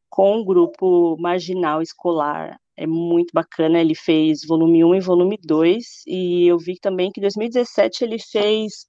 [0.08, 2.56] com um grupo marginal escolar.
[2.76, 7.20] É muito bacana, ele fez volume 1 e volume 2, e eu vi também que
[7.20, 8.86] em 2017 ele fez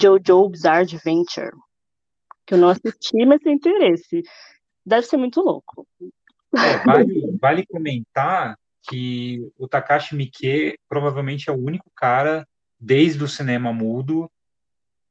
[0.00, 1.52] Jojo Bizarre Adventure,
[2.46, 4.22] que eu não assisti, mas tem interesse.
[4.84, 5.86] Deve ser muito louco.
[6.56, 12.46] É, vale, vale comentar que o Takashi Miike provavelmente é o único cara,
[12.78, 14.30] desde o cinema mudo,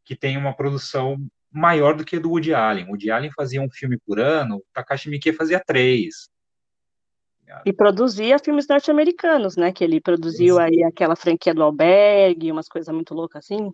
[0.03, 1.17] que tem uma produção
[1.51, 2.85] maior do que a do Woody Allen.
[2.85, 6.29] O Woody Allen fazia um filme por ano, o Takashi Miike fazia três.
[7.65, 9.71] E produzia filmes norte-americanos, né?
[9.73, 13.71] Que ele produziu aí aquela franquia do Albergue, umas coisas muito loucas assim.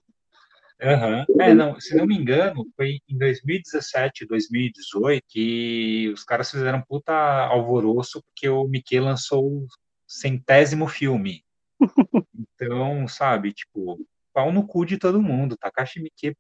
[0.82, 1.42] Uhum.
[1.42, 7.14] É, não, se não me engano, foi em 2017, 2018 que os caras fizeram puta
[7.14, 9.68] alvoroço porque o Mickey lançou o
[10.08, 11.44] centésimo filme.
[12.60, 14.00] Então, sabe, tipo,
[14.34, 15.56] pau no cu de todo mundo.
[15.56, 16.36] Takashi Miike,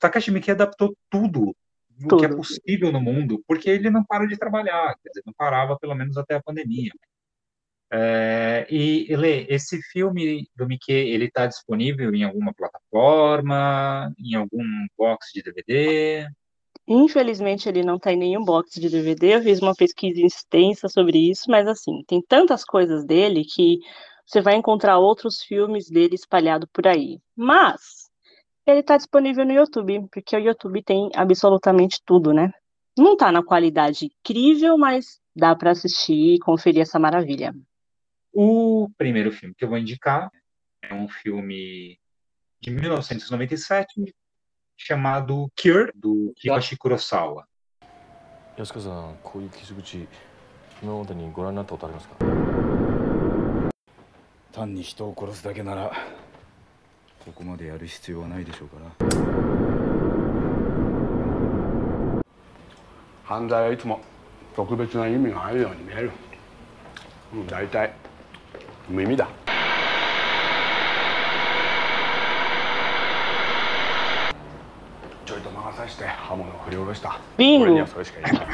[0.00, 1.54] Takashi Miike adaptou tudo,
[1.96, 5.22] tudo o que é possível no mundo, porque ele não para de trabalhar, quer dizer,
[5.24, 6.90] não parava pelo menos até a pandemia.
[7.96, 14.64] É, e, Lê, esse filme do Mickey, ele está disponível em alguma plataforma, em algum
[14.98, 16.26] box de DVD?
[16.88, 19.36] Infelizmente, ele não está em nenhum box de DVD.
[19.36, 23.78] Eu fiz uma pesquisa extensa sobre isso, mas assim, tem tantas coisas dele que
[24.26, 27.20] você vai encontrar outros filmes dele espalhados por aí.
[27.36, 28.10] Mas
[28.66, 32.50] ele está disponível no YouTube, porque o YouTube tem absolutamente tudo, né?
[32.98, 37.54] Não está na qualidade incrível, mas dá para assistir e conferir essa maravilha.
[38.33, 40.31] O primeiro filme que eu vou indicar
[40.81, 41.99] é um filme
[42.61, 44.15] de 1997
[44.77, 47.45] chamado Cure, do Hiroshi Kurosawa.
[48.57, 50.05] 安川さん、こういう傷口、
[50.83, 52.15] 今までにご覧になったことありますか
[54.51, 55.91] 単に人を殺すだけなら、
[57.23, 59.09] ここまでやる必要はないでしょうから。
[63.23, 64.01] 犯罪はいつも
[64.55, 66.11] 特別な意味があるように見える。
[67.33, 67.93] うん、大体。
[68.89, 69.27] 無意味だ
[75.25, 77.63] ちょいと魔が差して刃物を振り下ろした Bingo.
[77.63, 78.47] 俺には それしか言えない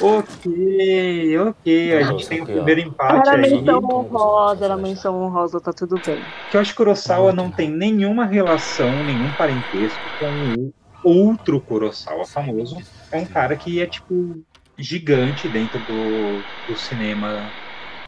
[0.00, 3.50] Ok, ok, a gente tem o primeiro empate Era aí.
[3.52, 6.18] menção honrosa, era menção honrosa, tá tudo bem.
[6.50, 10.72] Que eu acho que Kurosawa não tem nenhuma relação, nenhum parentesco com
[11.08, 12.78] o outro Kurosawa famoso.
[13.12, 14.42] É um cara que é tipo
[14.76, 17.48] gigante dentro do, do cinema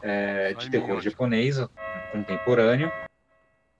[0.01, 1.57] é, de terror japonês
[2.11, 2.91] contemporâneo.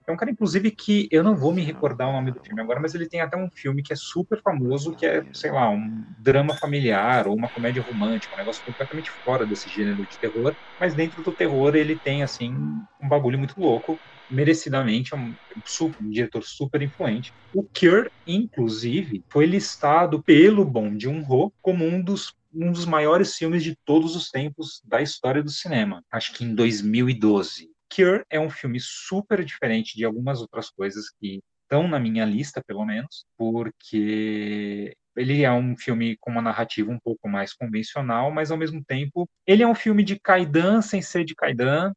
[0.06, 2.80] É um cara, inclusive, que eu não vou me recordar o nome do filme agora,
[2.80, 6.04] mas ele tem até um filme que é super famoso, que é, sei lá, um
[6.18, 10.56] drama familiar ou uma comédia romântica, um negócio completamente fora desse gênero de terror.
[10.78, 12.52] Mas dentro do terror ele tem, assim,
[13.00, 14.00] um bagulho muito louco.
[14.28, 17.32] Merecidamente, é um, super, um diretor super influente.
[17.52, 23.62] O Cure, inclusive, foi listado pelo Bom Joon-ho como um dos um dos maiores filmes
[23.62, 26.02] de todos os tempos da história do cinema.
[26.10, 27.70] Acho que em 2012.
[27.94, 32.62] Cure é um filme super diferente de algumas outras coisas que estão na minha lista,
[32.64, 38.50] pelo menos, porque ele é um filme com uma narrativa um pouco mais convencional, mas
[38.50, 41.92] ao mesmo tempo ele é um filme de Kaidan sem ser de Kaidan.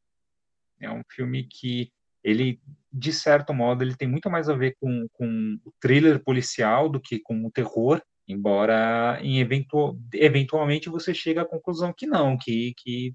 [0.80, 1.92] É um filme que
[2.24, 2.60] ele,
[2.92, 7.00] de certo modo, ele tem muito mais a ver com, com o thriller policial do
[7.00, 8.02] que com o terror.
[8.28, 13.14] Embora em eventual, eventualmente você chegue à conclusão que não, que, que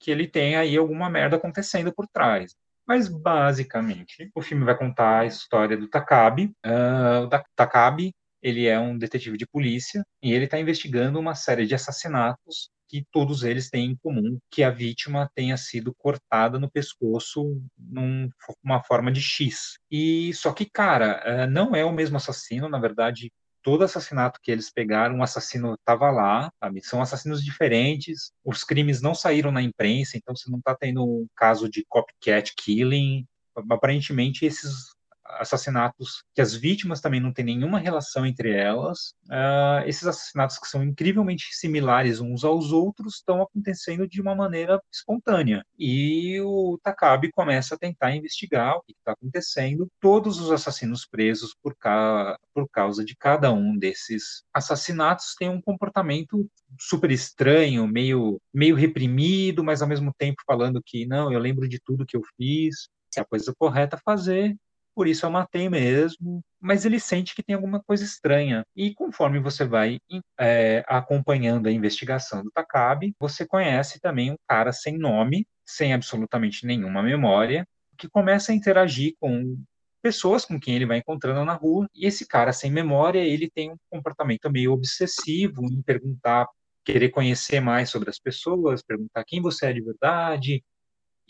[0.00, 2.56] que ele tem aí alguma merda acontecendo por trás.
[2.86, 6.52] Mas, basicamente, o filme vai contar a história do Takabe.
[6.66, 11.66] Uh, o Takabe, ele é um detetive de polícia e ele está investigando uma série
[11.66, 16.68] de assassinatos que todos eles têm em comum, que a vítima tenha sido cortada no
[16.68, 19.78] pescoço numa forma de X.
[19.88, 23.30] E só que, cara, não é o mesmo assassino, na verdade,
[23.62, 26.82] todo assassinato que eles pegaram, um assassino estava lá, sabe?
[26.82, 31.26] São assassinos diferentes, os crimes não saíram na imprensa, então você não está tendo um
[31.36, 33.26] caso de copycat killing.
[33.70, 34.89] Aparentemente, esses
[35.38, 39.14] assassinatos que as vítimas também não têm nenhuma relação entre elas.
[39.26, 44.80] Uh, esses assassinatos que são incrivelmente similares uns aos outros estão acontecendo de uma maneira
[44.92, 45.64] espontânea.
[45.78, 49.88] E o Takabe começa a tentar investigar o que está acontecendo.
[50.00, 52.38] Todos os assassinos presos por, ca...
[52.54, 59.64] por causa de cada um desses assassinatos têm um comportamento super estranho, meio, meio reprimido,
[59.64, 63.20] mas ao mesmo tempo falando que não, eu lembro de tudo que eu fiz, é
[63.20, 64.56] a coisa correta fazer,
[65.00, 68.66] por isso eu matei mesmo, mas ele sente que tem alguma coisa estranha.
[68.76, 69.98] E conforme você vai
[70.38, 76.66] é, acompanhando a investigação do Takabe, você conhece também um cara sem nome, sem absolutamente
[76.66, 79.56] nenhuma memória, que começa a interagir com
[80.02, 81.88] pessoas com quem ele vai encontrando na rua.
[81.94, 86.46] E esse cara sem memória, ele tem um comportamento meio obsessivo em perguntar,
[86.84, 90.62] querer conhecer mais sobre as pessoas, perguntar quem você é de verdade,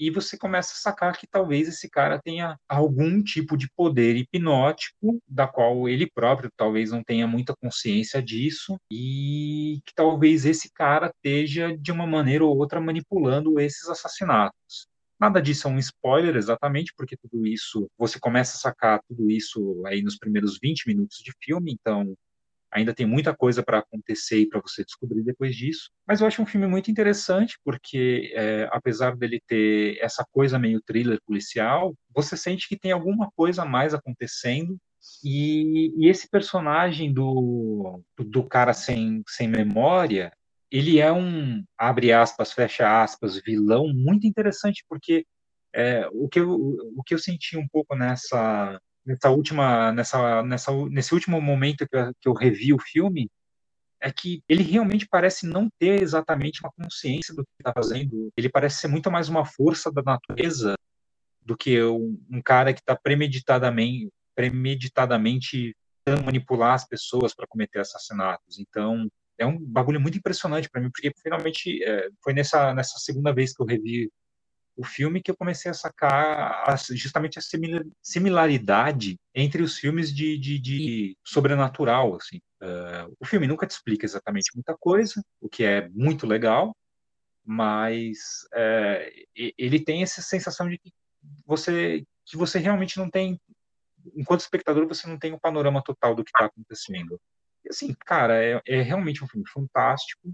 [0.00, 5.22] e você começa a sacar que talvez esse cara tenha algum tipo de poder hipnótico,
[5.28, 11.12] da qual ele próprio talvez não tenha muita consciência disso, e que talvez esse cara
[11.14, 14.88] esteja de uma maneira ou outra manipulando esses assassinatos.
[15.20, 19.82] Nada disso é um spoiler exatamente, porque tudo isso, você começa a sacar tudo isso
[19.84, 22.16] aí nos primeiros 20 minutos de filme, então
[22.72, 25.90] Ainda tem muita coisa para acontecer e para você descobrir depois disso.
[26.06, 30.80] Mas eu acho um filme muito interessante, porque é, apesar dele ter essa coisa meio
[30.80, 34.78] thriller policial, você sente que tem alguma coisa mais acontecendo.
[35.24, 40.30] E, e esse personagem do, do cara sem, sem memória,
[40.70, 45.24] ele é um, abre aspas, fecha aspas, vilão muito interessante, porque
[45.74, 46.50] é, o, que eu,
[46.96, 51.96] o que eu senti um pouco nessa nessa última, nessa, nessa, nesse último momento que
[51.96, 53.30] eu, que eu revi o filme,
[54.00, 58.32] é que ele realmente parece não ter exatamente uma consciência do que está fazendo.
[58.36, 60.74] Ele parece ser muito mais uma força da natureza
[61.42, 67.80] do que um, um cara que está premeditadamente, premeditadamente tentando manipular as pessoas para cometer
[67.80, 68.58] assassinatos.
[68.58, 69.06] Então,
[69.38, 73.52] é um bagulho muito impressionante para mim, porque finalmente é, foi nessa, nessa segunda vez
[73.52, 74.10] que eu revi
[74.80, 77.42] o filme que eu comecei a sacar a, justamente a
[78.02, 82.38] similaridade entre os filmes de, de, de sobrenatural, assim.
[82.62, 86.74] Uh, o filme nunca te explica exatamente muita coisa, o que é muito legal,
[87.44, 90.90] mas é, ele tem essa sensação de que
[91.44, 93.38] você, que você realmente não tem,
[94.16, 97.20] enquanto espectador, você não tem o um panorama total do que está acontecendo.
[97.66, 100.32] E assim, cara, é, é realmente um filme fantástico.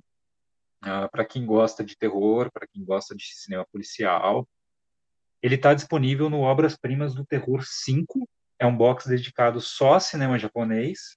[0.81, 4.47] Ah, para quem gosta de terror, para quem gosta de cinema policial.
[5.43, 10.01] Ele está disponível no Obras Primas do Terror 5, é um box dedicado só a
[10.01, 11.17] cinema japonês,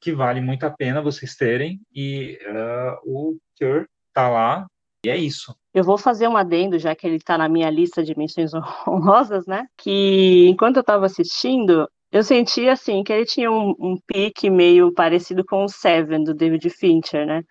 [0.00, 4.66] que vale muito a pena vocês terem, e uh, o Cure está lá,
[5.04, 5.54] e é isso.
[5.74, 8.52] Eu vou fazer um adendo, já que ele está na minha lista de menções
[8.86, 9.66] honrosas, né?
[9.76, 14.92] Que enquanto eu estava assistindo, eu senti assim que ele tinha um, um pique meio
[14.92, 17.42] parecido com o Seven do David Fincher, né?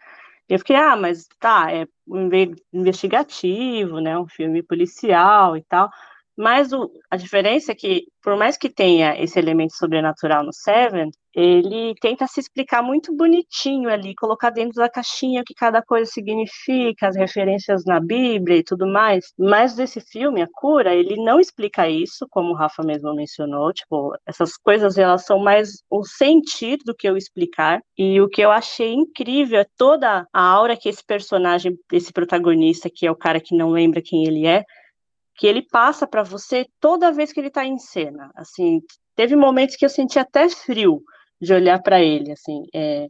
[0.48, 1.88] Eu fiquei, ah, mas tá, é
[2.74, 4.18] investigativo, né?
[4.18, 5.90] Um filme policial e tal.
[6.38, 11.10] Mas o, a diferença é que, por mais que tenha esse elemento sobrenatural no Seven,
[11.36, 16.10] ele tenta se explicar muito bonitinho ali, colocar dentro da caixinha o que cada coisa
[16.10, 19.34] significa, as referências na Bíblia e tudo mais.
[19.38, 24.16] Mas desse filme, A Cura, ele não explica isso, como o Rafa mesmo mencionou, tipo,
[24.26, 27.82] essas coisas elas são mais o sentir do que o explicar.
[27.98, 32.90] E o que eu achei incrível é toda a aura que esse personagem, esse protagonista,
[32.90, 34.64] que é o cara que não lembra quem ele é,
[35.38, 38.32] que ele passa para você toda vez que ele está em cena.
[38.36, 38.80] Assim,
[39.18, 41.04] teve momentos que eu senti até frio
[41.42, 42.64] de olhar para ele, assim.
[42.74, 43.08] É,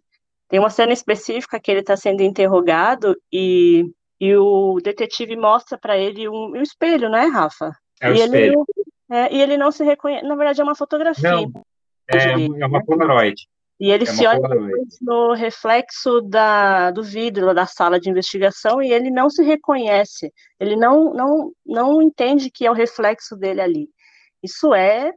[0.48, 3.86] tem uma cena específica que ele está sendo interrogado e,
[4.20, 7.72] e o detetive mostra para ele um, um, espelho, né, Rafa?
[8.02, 8.66] É o e espelho.
[9.10, 10.26] Ele, é, e ele não se reconhece.
[10.26, 11.32] Na verdade, é uma fotografia.
[11.32, 11.52] Não,
[12.08, 12.84] é, é uma?
[12.84, 13.48] Polaroid.
[13.80, 14.40] E ele é se olha
[15.02, 20.32] no reflexo da, do vidro da sala de investigação e ele não se reconhece.
[20.60, 23.90] Ele não, não, não entende que é o reflexo dele ali.
[24.42, 25.12] Isso é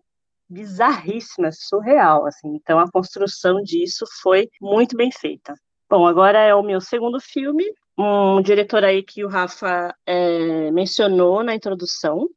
[0.49, 2.55] bizarríssima, surreal, assim.
[2.55, 5.55] Então a construção disso foi muito bem feita.
[5.90, 7.64] Bom, agora é o meu segundo filme,
[7.99, 12.28] um diretor aí que o Rafa é, mencionou na introdução,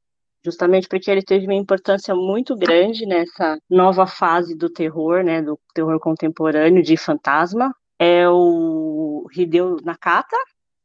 [0.43, 5.59] justamente porque ele teve uma importância muito grande nessa nova fase do terror, né, do
[5.73, 7.75] terror contemporâneo de fantasma.
[7.99, 10.35] É o Hideo Nakata.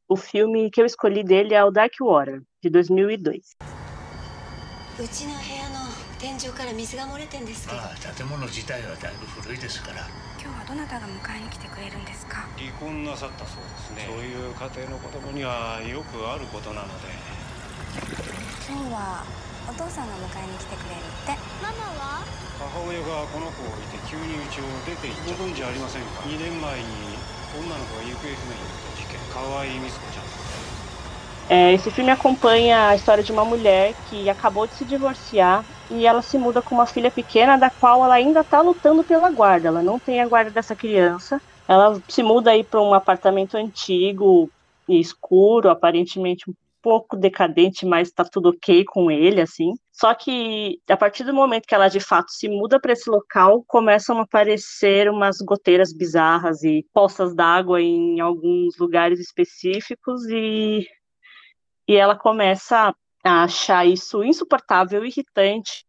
[0.09, 3.57] O filme que eu escolhi dele é o Dark Water, de 2002.
[6.27, 10.03] 天井から水が漏れてんですけど、まあ、建物自体はだいぶ古いですから。
[10.43, 12.51] 今日はどなたが迎えに来てくれるんですか？
[12.59, 14.11] 離婚なさったそうですね。
[14.11, 17.15] そういう家庭の子供にはよくあることなので。
[18.67, 19.23] 今日は
[19.71, 21.39] お父さんが迎えに来てくれるって。
[21.63, 22.27] ママは？
[22.59, 27.15] 母親がこの子を置いて急に家を出て行っちゃご存知ありませんか？2年前に
[27.55, 29.15] 女の子が行方不明になった事件。
[29.31, 30.27] 河合美津子ちゃん。
[31.47, 36.23] É, esse filme acompanha a história de uma mulher que acabou de se divorciar e ela
[36.23, 39.69] se muda com uma filha pequena, da qual ela ainda está lutando pela guarda.
[39.69, 41.41] Ela não tem a guarda dessa criança.
[41.69, 44.51] Ela se muda aí para um apartamento antigo
[44.89, 49.73] e escuro, aparentemente um pouco decadente, mas está tudo ok com ele, assim.
[49.91, 53.65] Só que a partir do momento que ela de fato se muda para esse local,
[53.67, 60.87] começam a aparecer umas goteiras bizarras e poças d'água em alguns lugares específicos e
[61.89, 62.93] e ela começa
[63.27, 65.85] achar isso insuportável, irritante,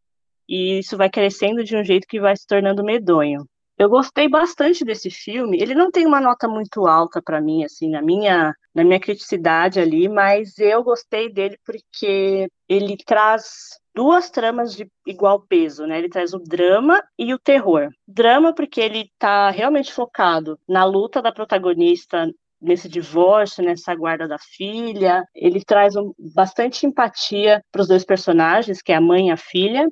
[0.48, 3.48] e isso vai crescendo de um jeito que vai se tornando medonho.
[3.78, 5.62] Eu gostei bastante desse filme.
[5.62, 9.80] Ele não tem uma nota muito alta para mim, assim, na minha, na minha criticidade
[9.80, 16.00] ali, mas eu gostei dele porque ele traz duas tramas de igual peso, né?
[16.00, 17.90] Ele traz o drama e o terror.
[18.08, 22.28] Drama porque ele está realmente focado na luta da protagonista
[22.62, 25.24] nesse divórcio, nessa guarda da filha.
[25.36, 29.38] Ele traz um, bastante empatia para os dois personagens, que é a mãe e a
[29.38, 29.88] filha.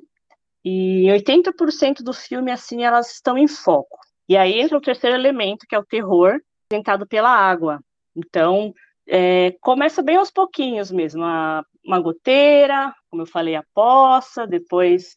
[0.64, 3.98] E 80% do filme, assim, elas estão em foco.
[4.28, 7.80] E aí entra o terceiro elemento, que é o terror, apresentado pela água.
[8.16, 8.74] Então,
[9.08, 11.22] é, começa bem aos pouquinhos mesmo.
[11.22, 15.14] Uma, uma goteira, como eu falei, a poça, depois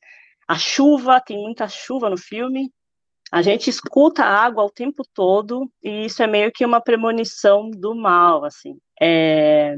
[0.48, 2.72] a chuva, tem muita chuva no filme,
[3.32, 7.70] a gente escuta a água o tempo todo e isso é meio que uma premonição
[7.70, 8.78] do mal, assim.
[9.00, 9.76] É...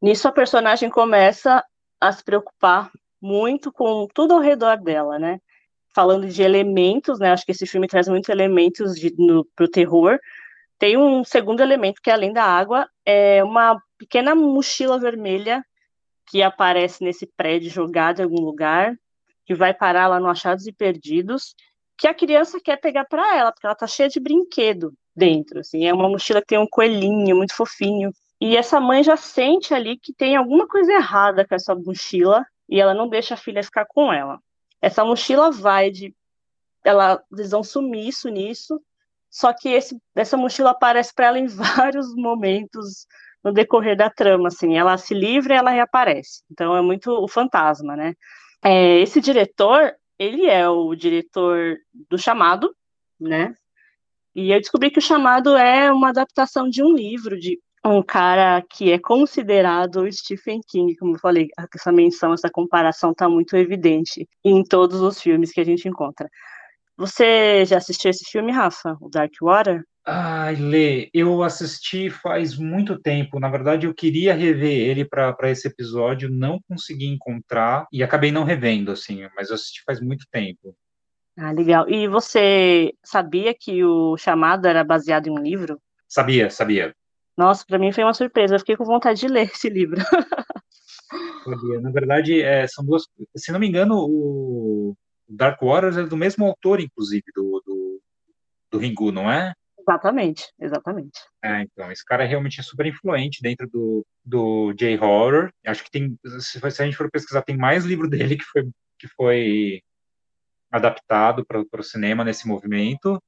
[0.00, 1.64] Nisso a personagem começa
[2.00, 2.90] a se preocupar
[3.20, 5.40] muito com tudo ao redor dela, né?
[5.94, 7.30] Falando de elementos, né?
[7.30, 8.94] Acho que esse filme traz muitos elementos
[9.54, 10.18] para o terror.
[10.78, 15.64] Tem um segundo elemento que, além da água, é uma pequena mochila vermelha
[16.26, 18.96] que aparece nesse prédio jogado em algum lugar,
[19.44, 21.54] que vai parar lá no Achados e Perdidos,
[21.96, 25.86] que a criança quer pegar para ela, porque ela tá cheia de brinquedo dentro, assim,
[25.86, 28.12] é uma mochila que tem um coelhinho muito fofinho.
[28.40, 32.80] E essa mãe já sente ali que tem alguma coisa errada com essa mochila e
[32.80, 34.40] ela não deixa a filha ficar com ela.
[34.80, 36.14] Essa mochila vai de
[36.84, 38.80] ela eles vão sumiço nisso,
[39.30, 43.06] só que esse, essa mochila aparece para ela em vários momentos
[43.44, 46.42] no decorrer da trama, assim, ela se livra e ela reaparece.
[46.50, 48.14] Então é muito o fantasma, né?
[48.62, 51.76] É, esse diretor, ele é o diretor
[52.08, 52.74] do Chamado,
[53.18, 53.54] né?
[54.34, 58.62] E eu descobri que o Chamado é uma adaptação de um livro de um cara
[58.62, 64.28] que é considerado Stephen King, como eu falei, essa menção, essa comparação está muito evidente
[64.44, 66.30] em todos os filmes que a gente encontra.
[66.96, 69.82] Você já assistiu esse filme, Rafa, o Dark Water?
[70.04, 73.38] Ai, Lê, eu assisti faz muito tempo.
[73.38, 78.42] Na verdade, eu queria rever ele para esse episódio, não consegui encontrar e acabei não
[78.42, 80.76] revendo, assim, mas eu assisti faz muito tempo.
[81.38, 81.88] Ah, legal.
[81.88, 85.80] E você sabia que o chamado era baseado em um livro?
[86.08, 86.94] Sabia, sabia.
[87.36, 88.56] Nossa, para mim foi uma surpresa.
[88.56, 90.00] Eu fiquei com vontade de ler esse livro.
[91.44, 91.80] sabia.
[91.80, 93.04] Na verdade, é, são duas.
[93.36, 94.94] Se não me engano, o
[95.36, 97.92] Dark Waters é do mesmo autor, inclusive, do, do
[98.72, 99.52] do Ringu, não é?
[99.78, 101.20] Exatamente, exatamente.
[101.44, 105.52] É, então, esse cara realmente é super influente dentro do, do J-Horror.
[105.66, 108.70] Acho que tem, se, se, a gente for pesquisar, tem mais livro dele que foi,
[108.98, 109.82] que foi
[110.70, 113.22] adaptado para o cinema nesse movimento.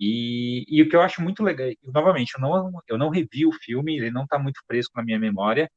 [0.00, 3.52] E, e, o que eu acho muito legal, novamente, eu não, eu não revi o
[3.52, 5.70] filme, ele não está muito fresco na minha memória,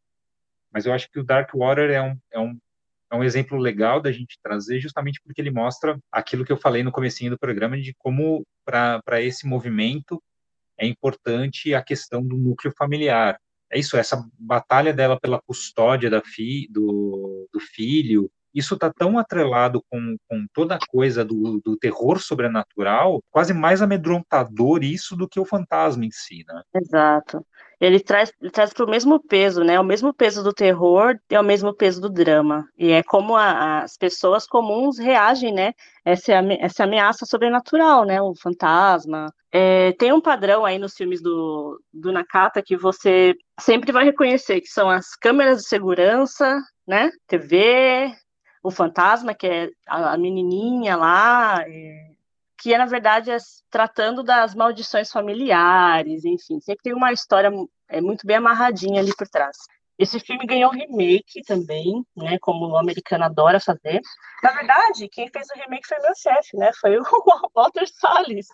[0.72, 2.60] mas eu acho que o Dark Water é um, é um,
[3.12, 6.84] é um exemplo legal da gente trazer, justamente porque ele mostra aquilo que eu falei
[6.84, 10.22] no comecinho do programa, de como para esse movimento
[10.78, 13.40] é importante a questão do núcleo familiar.
[13.72, 19.18] É isso, essa batalha dela pela custódia da fi, do, do filho, isso está tão
[19.18, 25.28] atrelado com, com toda a coisa do, do terror sobrenatural, quase mais amedrontador isso do
[25.28, 26.62] que o fantasma em si, né?
[26.74, 27.46] Exato.
[27.80, 29.80] Ele traz, ele traz para o mesmo peso, né?
[29.80, 32.68] O mesmo peso do terror e o mesmo peso do drama.
[32.78, 35.74] E é como a, as pessoas comuns reagem, né?
[36.04, 38.22] Essa, essa ameaça sobrenatural, né?
[38.22, 39.34] O fantasma.
[39.52, 44.62] É, tem um padrão aí nos filmes do, do Nakata que você sempre vai reconhecer,
[44.62, 47.10] que são as câmeras de segurança, né?
[47.28, 48.14] TV,
[48.62, 52.09] o fantasma, que é a, a menininha lá, é,
[52.60, 53.38] que é, na verdade, é
[53.70, 57.50] tratando das maldições familiares, enfim, sempre tem uma história
[57.88, 59.58] é, muito bem amarradinha ali por trás.
[59.98, 64.02] Esse filme ganhou remake também, né, como o americano adora fazer.
[64.44, 67.04] Na verdade, quem fez o remake foi meu chefe, né, foi o
[67.56, 68.48] Walter Salles.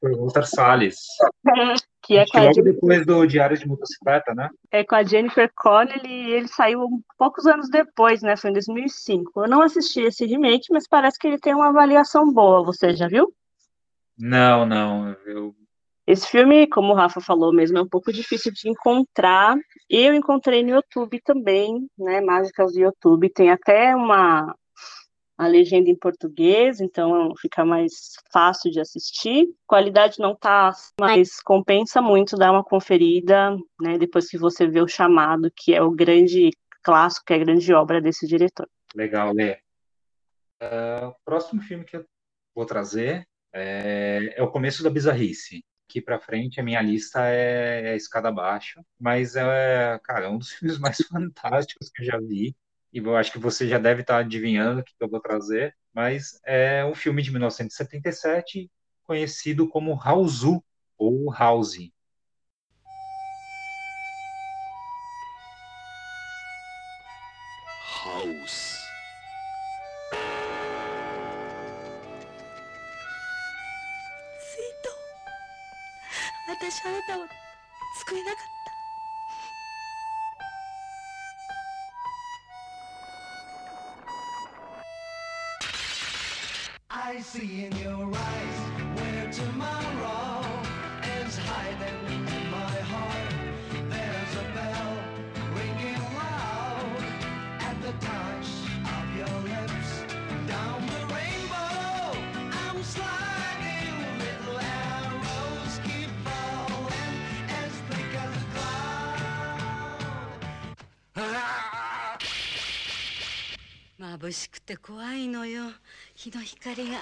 [0.00, 0.98] O Walter Salles.
[2.02, 2.74] que é com a logo Jennifer...
[2.74, 4.48] depois do Diário de Motocicleta, né?
[4.70, 6.88] É com a Jennifer Connelly e ele saiu
[7.18, 8.36] poucos anos depois, né?
[8.36, 9.42] Foi em 2005.
[9.42, 12.64] Eu não assisti esse remake, mas parece que ele tem uma avaliação boa.
[12.64, 13.32] Você já viu?
[14.18, 15.14] Não, não.
[15.26, 15.54] Eu...
[16.06, 19.54] Esse filme, como o Rafa falou mesmo, é um pouco difícil de encontrar.
[19.90, 22.22] Eu encontrei no YouTube também, né?
[22.22, 23.28] Mágicas do YouTube.
[23.28, 24.54] Tem até uma,
[25.38, 29.48] a legenda em português, então fica mais fácil de assistir.
[29.68, 34.88] Qualidade não tá, mas compensa muito dar uma conferida, né, depois que você vê o
[34.88, 36.50] chamado, que é o grande
[36.82, 38.68] clássico, que é a grande obra desse diretor.
[38.96, 39.58] Legal, Lê.
[40.60, 42.04] Uh, o próximo filme que eu
[42.52, 45.62] vou trazer é, é o começo da bizarrice.
[45.88, 50.36] Aqui para frente a minha lista é, é escada abaixo, mas é, cara, é um
[50.36, 52.56] dos filmes mais fantásticos que eu já vi
[52.92, 56.38] e eu acho que você já deve estar adivinhando o que eu vou trazer, mas
[56.44, 58.70] é um filme de 1977
[59.04, 60.62] conhecido como Hausu
[60.96, 61.76] ou House.
[61.76, 61.97] House.
[87.17, 88.59] I see in your eyes
[88.95, 90.45] where tomorrow
[91.25, 93.33] is hiding in my heart.
[93.89, 94.93] There's a bell
[95.57, 97.01] ringing loud
[97.61, 98.49] at the touch
[98.93, 100.05] of your lips.
[100.47, 102.13] Down the rainbow,
[102.61, 103.97] I'm sliding.
[104.21, 107.15] Little arrows keep falling
[107.49, 109.33] as big as a cloud.
[113.97, 115.71] 眩しくて怖いのよ。
[116.17, 117.01] 日の光が。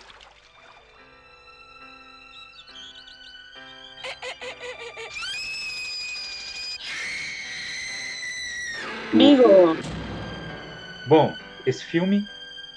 [9.14, 9.76] Bingo!
[11.08, 12.26] Bom, esse filme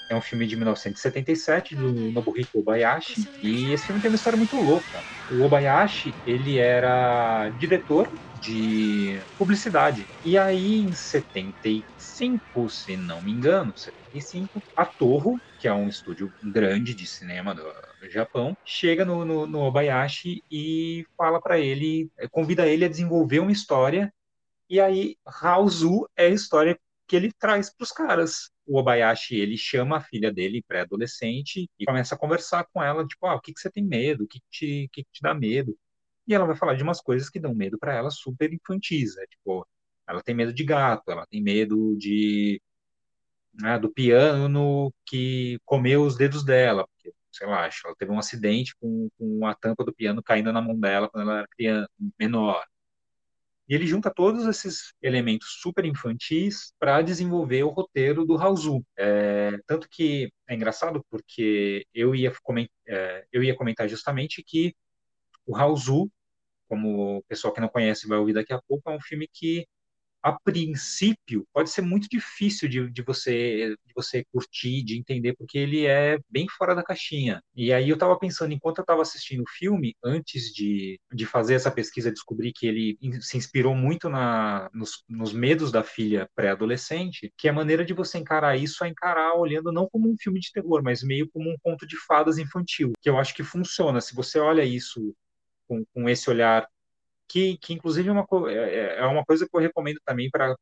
[0.09, 4.55] é um filme de 1977 do Nobuhiko Obayashi e esse filme tem uma história muito
[4.57, 5.01] louca.
[5.32, 8.08] O Obayashi ele era diretor
[8.42, 10.06] de publicidade.
[10.24, 16.32] E aí em 75, se não me engano, 75, a Torro que é um estúdio
[16.42, 17.62] grande de cinema do
[18.08, 23.52] Japão, chega no, no, no Obayashi e fala para ele, convida ele a desenvolver uma
[23.52, 24.10] história,
[24.70, 26.78] e aí Raozu é a história
[27.10, 28.52] que ele traz para os caras.
[28.64, 33.26] O Obayashi, ele chama a filha dele, pré-adolescente, e começa a conversar com ela, tipo,
[33.26, 34.22] ah, o que, que você tem medo?
[34.24, 35.76] O que, que, te, que, que te dá medo?
[36.26, 39.24] E ela vai falar de umas coisas que dão medo para ela super infantis, né?
[39.28, 39.66] Tipo,
[40.08, 42.62] ela tem medo de gato, ela tem medo de
[43.54, 48.74] né, do piano que comeu os dedos dela, porque, sei lá, ela teve um acidente
[48.80, 52.64] com, com a tampa do piano caindo na mão dela quando ela era criança, menor.
[53.70, 58.84] E ele junta todos esses elementos super infantis para desenvolver o roteiro do Raulzu.
[58.98, 64.74] É, tanto que é engraçado porque eu ia, comentar, é, eu ia comentar justamente que
[65.46, 66.10] o Raulzu,
[66.68, 69.64] como o pessoal que não conhece vai ouvir daqui a pouco, é um filme que
[70.22, 75.58] a princípio, pode ser muito difícil de, de, você, de você curtir, de entender, porque
[75.58, 77.42] ele é bem fora da caixinha.
[77.54, 81.54] E aí eu estava pensando, enquanto eu estava assistindo o filme, antes de, de fazer
[81.54, 87.32] essa pesquisa, descobri que ele se inspirou muito na, nos, nos medos da filha pré-adolescente,
[87.36, 90.52] que a maneira de você encarar isso é encarar olhando não como um filme de
[90.52, 94.00] terror, mas meio como um conto de fadas infantil, que eu acho que funciona.
[94.00, 95.14] Se você olha isso
[95.66, 96.66] com, com esse olhar
[97.30, 100.56] que, que inclusive é uma, é, é, é uma coisa que eu recomendo também para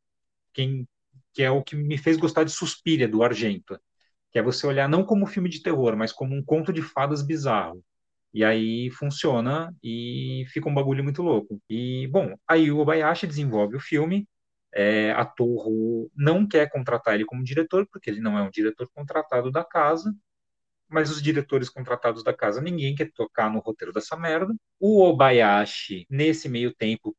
[0.52, 0.86] quem
[1.32, 3.78] que é o que me fez gostar de Suspiria do Argento,
[4.32, 7.22] que é você olhar não como filme de terror, mas como um conto de fadas
[7.22, 7.82] bizarro.
[8.34, 11.60] E aí funciona e fica um bagulho muito louco.
[11.70, 14.28] E, bom, aí o Obayashi desenvolve o filme.
[14.74, 18.88] É, a Torro não quer contratar ele como diretor, porque ele não é um diretor
[18.94, 20.14] contratado da casa
[20.88, 24.54] mas os diretores contratados da casa, ninguém quer tocar no roteiro dessa merda.
[24.80, 27.16] O Obayashi, nesse meio tempo,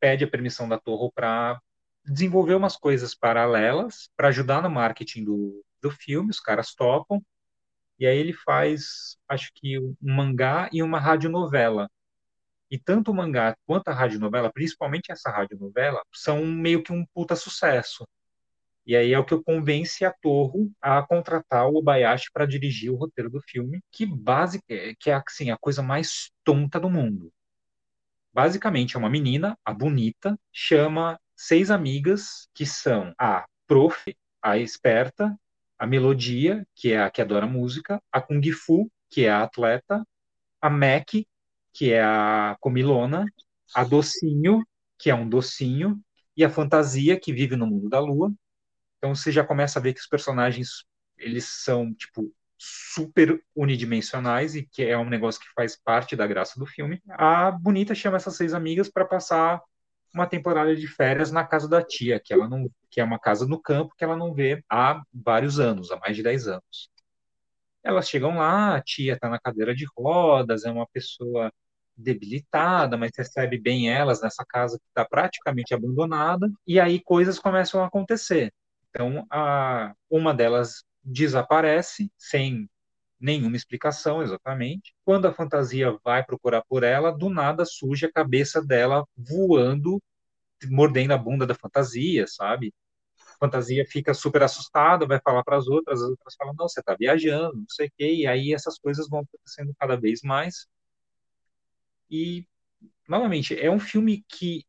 [0.00, 1.60] pede a permissão da Torre para
[2.04, 7.22] desenvolver umas coisas paralelas para ajudar no marketing do, do filme, os caras topam.
[7.98, 11.90] E aí ele faz, acho que um mangá e uma radionovela.
[12.70, 17.36] E tanto o mangá quanto a radionovela, principalmente essa radionovela, são meio que um puta
[17.36, 18.06] sucesso.
[18.86, 22.96] E aí é o que convence a Torro a contratar o Obayashi para dirigir o
[22.96, 24.60] roteiro do filme, que base
[24.98, 27.32] que é assim, a coisa mais tonta do mundo.
[28.32, 35.36] Basicamente é uma menina, a bonita, chama seis amigas que são a prof, a esperta,
[35.78, 40.06] a melodia, que é a que adora música, a Kung Fu, que é a atleta,
[40.60, 41.08] a Mac,
[41.72, 43.24] que é a comilona,
[43.74, 44.64] a Docinho,
[44.98, 46.00] que é um docinho,
[46.36, 48.32] e a Fantasia, que vive no mundo da lua,
[49.00, 50.84] então você já começa a ver que os personagens
[51.16, 56.60] eles são tipo super unidimensionais e que é um negócio que faz parte da graça
[56.60, 57.02] do filme.
[57.08, 59.62] A Bonita chama essas seis amigas para passar
[60.14, 63.46] uma temporada de férias na casa da tia, que ela não que é uma casa
[63.46, 66.90] no campo que ela não vê há vários anos, há mais de dez anos.
[67.82, 71.50] Elas chegam lá, a tia está na cadeira de rodas, é uma pessoa
[71.96, 77.82] debilitada, mas recebe bem elas nessa casa que está praticamente abandonada, e aí coisas começam
[77.82, 78.52] a acontecer.
[78.90, 82.68] Então, a, uma delas desaparece sem
[83.18, 84.94] nenhuma explicação exatamente.
[85.04, 90.02] Quando a fantasia vai procurar por ela, do nada surge a cabeça dela voando,
[90.66, 92.74] mordendo a bunda da fantasia, sabe?
[93.18, 96.80] A fantasia fica super assustada, vai falar para as outras, as outras falam: não, você
[96.80, 100.66] está viajando, não sei o quê, e aí essas coisas vão acontecendo cada vez mais.
[102.10, 102.46] E,
[103.08, 104.64] novamente, é um filme que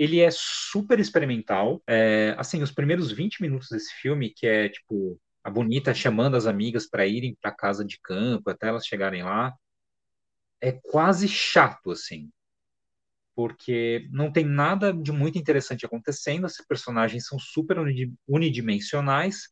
[0.00, 1.82] ele é super experimental.
[1.86, 6.46] É, assim, os primeiros 20 minutos desse filme, que é tipo a bonita chamando as
[6.46, 9.52] amigas para irem para casa de campo até elas chegarem lá,
[10.58, 12.30] é quase chato assim.
[13.34, 17.76] Porque não tem nada de muito interessante acontecendo, esses personagens são super
[18.26, 19.50] unidimensionais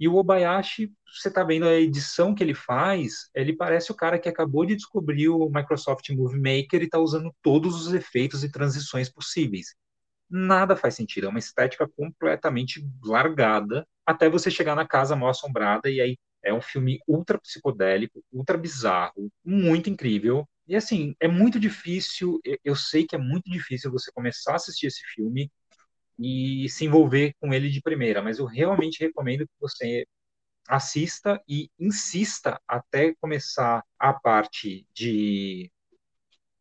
[0.00, 4.18] e o Obayashi, você está vendo a edição que ele faz, ele parece o cara
[4.18, 8.50] que acabou de descobrir o Microsoft Movie Maker e está usando todos os efeitos e
[8.50, 9.74] transições possíveis.
[10.30, 15.90] Nada faz sentido, é uma estética completamente largada, até você chegar na casa mal assombrada
[15.90, 20.48] e aí é um filme ultra psicodélico, ultra bizarro, muito incrível.
[20.66, 24.86] E assim, é muito difícil, eu sei que é muito difícil você começar a assistir
[24.86, 25.50] esse filme
[26.20, 30.06] e se envolver com ele de primeira, mas eu realmente recomendo que você
[30.68, 35.70] assista e insista até começar a parte de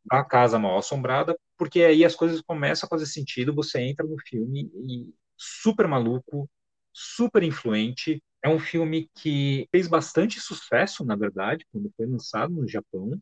[0.05, 4.15] da casa mal assombrada, porque aí as coisas começam a fazer sentido, você entra no
[4.27, 6.49] filme e super maluco,
[6.93, 8.21] super influente.
[8.43, 13.19] É um filme que fez bastante sucesso, na verdade, quando foi lançado no Japão.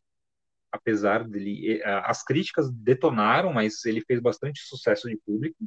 [0.71, 5.57] Apesar dele, eh, as críticas detonaram, mas ele fez bastante sucesso de público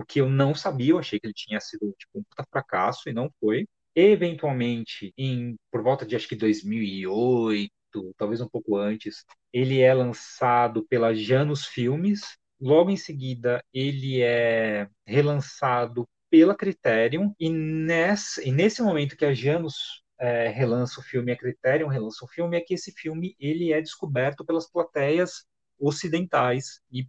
[0.00, 3.08] o que eu não sabia, eu achei que ele tinha sido tipo, um puta fracasso
[3.08, 3.66] e não foi.
[3.94, 7.70] Eventualmente, em por volta de acho que 2008,
[8.16, 12.38] talvez um pouco antes, ele é lançado pela Janus Filmes.
[12.60, 19.34] Logo em seguida, ele é relançado pela Criterion e nesse, e nesse momento que a
[19.34, 23.72] Janus é, relança o filme, a Criterion relança o filme, é que esse filme ele
[23.72, 25.44] é descoberto pelas plateias
[25.78, 27.06] ocidentais e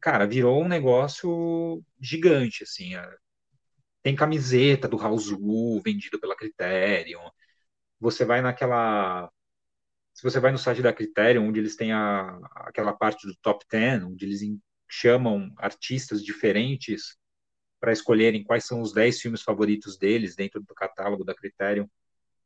[0.00, 2.92] cara, virou um negócio gigante, assim.
[4.02, 7.28] Tem camiseta do Raul vendida pela Criterion.
[8.00, 9.30] Você vai naquela.
[10.14, 13.64] Se você vai no site da Criterion, onde eles têm a, aquela parte do top
[13.70, 14.40] 10, onde eles
[14.88, 17.16] chamam artistas diferentes
[17.80, 21.86] para escolherem quais são os 10 filmes favoritos deles dentro do catálogo da Criterion.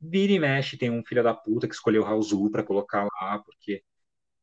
[0.00, 3.82] Vira e mexe, tem um filho da puta que escolheu Raul para colocar lá, porque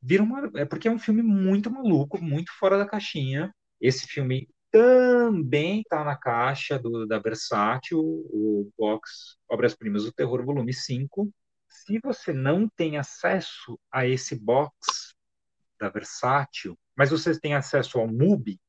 [0.03, 0.51] vira uma.
[0.55, 3.53] É porque é um filme muito maluco, muito fora da caixinha.
[3.79, 10.73] Esse filme também está na caixa do, da Versátil, o box Obras-Primas do Terror, volume
[10.73, 11.31] 5.
[11.69, 15.15] Se você não tem acesso a esse box
[15.79, 18.59] da Versátil, mas você tem acesso ao MUBI,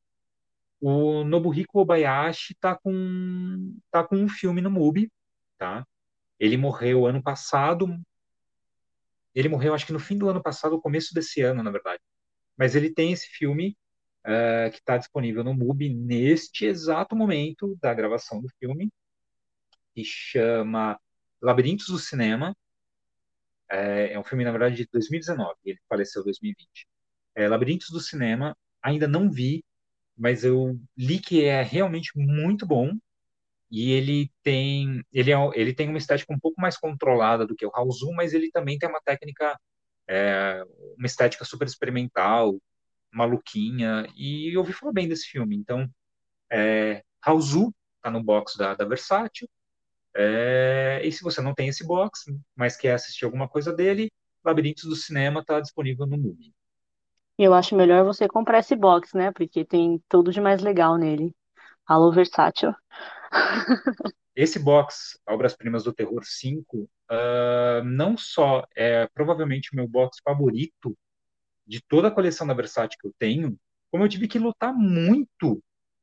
[0.80, 5.10] o Nobuhiko Obayashi está com, tá com um filme no MUBI,
[5.56, 5.86] tá?
[6.38, 7.98] Ele morreu ano passado,
[9.34, 12.02] ele morreu acho que no fim do ano passado, começo desse ano, na verdade.
[12.56, 13.76] Mas ele tem esse filme
[14.26, 18.90] uh, que está disponível no MUBI neste exato momento da gravação do filme,
[19.94, 20.98] que chama
[21.40, 22.56] Labirintos do Cinema.
[23.70, 26.86] É, é um filme, na verdade, de 2019, ele faleceu em 2020.
[27.34, 29.64] É, Labirintos do Cinema, ainda não vi,
[30.16, 32.96] mas eu li que é realmente muito bom.
[33.74, 37.66] E ele tem, ele, é, ele tem uma estética um pouco mais controlada do que
[37.66, 39.58] o Raul mas ele também tem uma técnica,
[40.08, 40.62] é,
[40.96, 42.56] uma estética super experimental,
[43.10, 45.56] maluquinha, e eu ouvi falar bem desse filme.
[45.56, 45.90] Então,
[46.52, 49.48] é, Raul tá no box da, da Versátil,
[50.16, 54.08] é, e se você não tem esse box, mas quer assistir alguma coisa dele,
[54.44, 56.54] Labirintos do Cinema está disponível no Mubi.
[57.36, 59.32] Eu acho melhor você comprar esse box, né?
[59.32, 61.34] Porque tem tudo de mais legal nele.
[61.84, 62.72] Alô, Versátil.
[64.36, 69.86] Esse box, Obras Primas do Terror 5, uh, ah, não só é provavelmente o meu
[69.86, 70.96] box favorito
[71.66, 73.56] de toda a coleção da Versátil que eu tenho,
[73.90, 75.62] como eu tive que lutar muito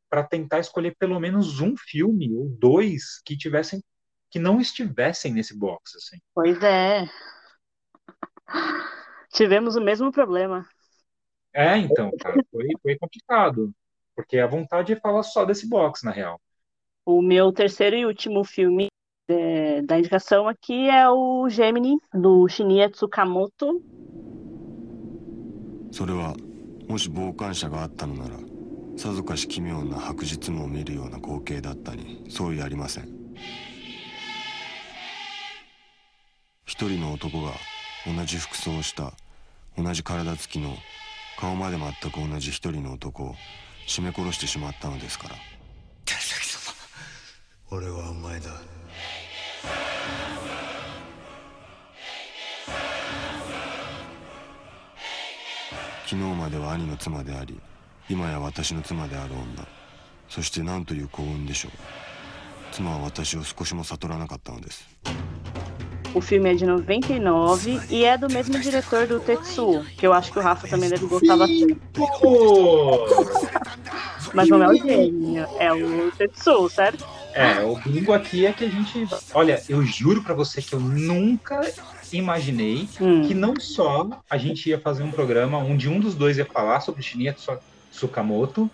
[0.09, 3.81] para tentar escolher pelo menos um filme ou dois que tivessem
[4.29, 6.17] que não estivessem nesse box assim.
[6.33, 7.05] Pois é.
[9.33, 10.65] Tivemos o mesmo problema.
[11.53, 13.73] É, então, cara, foi, foi complicado.
[14.15, 16.39] Porque a vontade é falar só desse box, na real.
[17.13, 18.87] O meu terceiro e último filme
[19.27, 23.81] é, da indicação aqui é o Gemini, do Shinya Tsukamoto.
[25.91, 26.33] それは
[26.87, 28.37] もし傍観者があったのなら
[28.95, 33.09] さぞかし奇妙な白日夢を見るような光景だったに相違ありません
[36.65, 37.51] 一人の男が
[38.07, 39.11] 同じ服装をした
[39.77, 40.77] 同じ体つきの
[41.37, 43.35] 顔まで全く同じ一人の男を
[43.85, 45.35] 絞め殺してしまったのですから
[47.73, 48.49] 俺はお前だ
[56.05, 57.57] 昨日までは兄の妻であり
[58.09, 59.65] 今や私の妻である女
[60.27, 61.71] そして何という幸運でしょう
[62.73, 64.85] 妻は私を少しも悟らなかったのです
[66.13, 70.29] O filme é de 99 e é do mesmo diretor do Tetsuo, que eu acho
[70.33, 71.77] que o Rafa também deve gostar bastante.
[74.33, 77.05] Mas não é o gênio, é o Tetsuo, certo?
[77.33, 79.07] É, o bingo aqui é que a gente.
[79.33, 81.61] Olha, eu juro para você que eu nunca
[82.11, 83.27] imaginei hum.
[83.27, 86.81] que não só a gente ia fazer um programa onde um dos dois ia falar
[86.81, 87.35] sobre Shinya
[87.91, 88.69] Tsukamoto,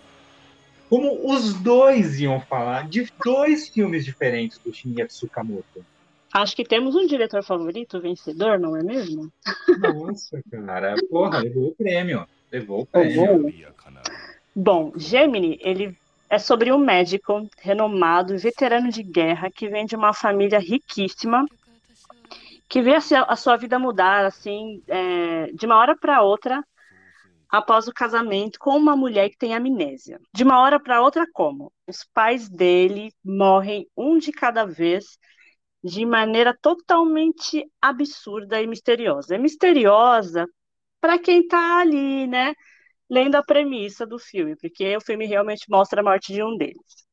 [0.88, 5.84] como os dois iam falar de dois filmes diferentes do Shinya Tsukamoto.
[6.32, 9.32] Acho que temos um diretor favorito vencedor, não é mesmo?
[9.78, 10.94] Nossa, cara.
[11.08, 12.26] Porra, levou o prêmio.
[12.52, 13.52] Levou o prêmio.
[14.54, 15.96] Bom, Gemini, ele
[16.30, 21.44] é sobre um médico renomado veterano de guerra que vem de uma família riquíssima
[22.68, 26.62] que vê a sua vida mudar assim é, de uma hora para outra
[27.48, 30.20] após o casamento com uma mulher que tem amnésia.
[30.34, 31.72] De uma hora para outra, como?
[31.86, 35.18] Os pais dele morrem um de cada vez
[35.82, 39.34] de maneira totalmente absurda e misteriosa.
[39.34, 40.46] É misteriosa
[41.00, 42.52] para quem está ali, né,
[43.10, 47.08] lendo a premissa do filme, porque o filme realmente mostra a morte de um deles.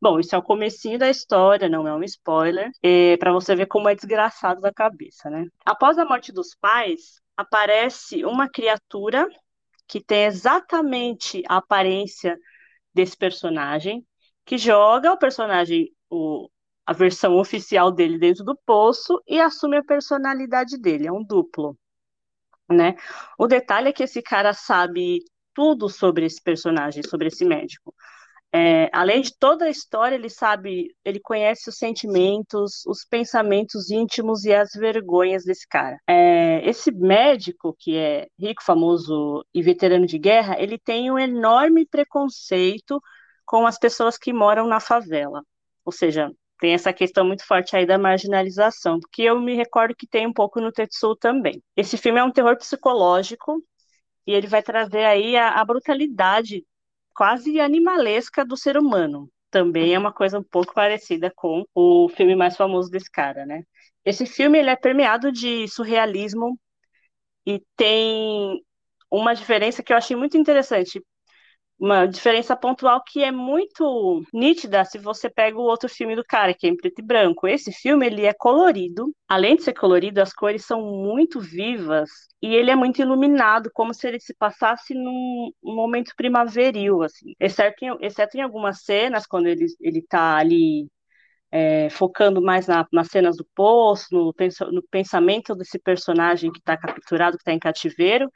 [0.00, 3.66] Bom, isso é o comecinho da história, não é um spoiler, é para você ver
[3.66, 5.46] como é desgraçado da cabeça, né?
[5.64, 9.26] Após a morte dos pais, aparece uma criatura
[9.88, 12.38] que tem exatamente a aparência
[12.94, 14.06] desse personagem,
[14.44, 16.48] que joga o personagem, o,
[16.86, 21.78] a versão oficial dele dentro do poço e assume a personalidade dele, é um duplo,
[22.70, 22.94] né?
[23.38, 25.20] O detalhe é que esse cara sabe
[25.54, 27.94] tudo sobre esse personagem, sobre esse médico.
[28.56, 34.44] É, além de toda a história, ele sabe, ele conhece os sentimentos, os pensamentos íntimos
[34.44, 35.98] e as vergonhas desse cara.
[36.06, 41.84] É, esse médico, que é rico, famoso e veterano de guerra, ele tem um enorme
[41.84, 43.02] preconceito
[43.44, 45.42] com as pessoas que moram na favela.
[45.84, 46.30] Ou seja,
[46.60, 50.32] tem essa questão muito forte aí da marginalização, que eu me recordo que tem um
[50.32, 51.60] pouco no Tetsuo também.
[51.76, 53.60] Esse filme é um terror psicológico
[54.26, 56.64] e ele vai trazer aí a, a brutalidade
[57.14, 59.30] quase animalesca do ser humano.
[59.50, 63.62] Também é uma coisa um pouco parecida com o filme mais famoso desse cara, né?
[64.04, 66.58] Esse filme ele é permeado de surrealismo
[67.46, 68.62] e tem
[69.10, 71.02] uma diferença que eu achei muito interessante
[71.84, 76.54] uma diferença pontual que é muito nítida se você pega o outro filme do cara,
[76.54, 77.46] que é em preto e branco.
[77.46, 79.14] Esse filme, ele é colorido.
[79.28, 82.08] Além de ser colorido, as cores são muito vivas
[82.40, 87.34] e ele é muito iluminado, como se ele se passasse num momento primaveril, assim.
[87.38, 90.88] Exceto em, exceto em algumas cenas, quando ele, ele tá ali
[91.52, 94.34] é, focando mais na, nas cenas do poço, no,
[94.72, 98.30] no pensamento desse personagem que está capturado, que está em cativeiro,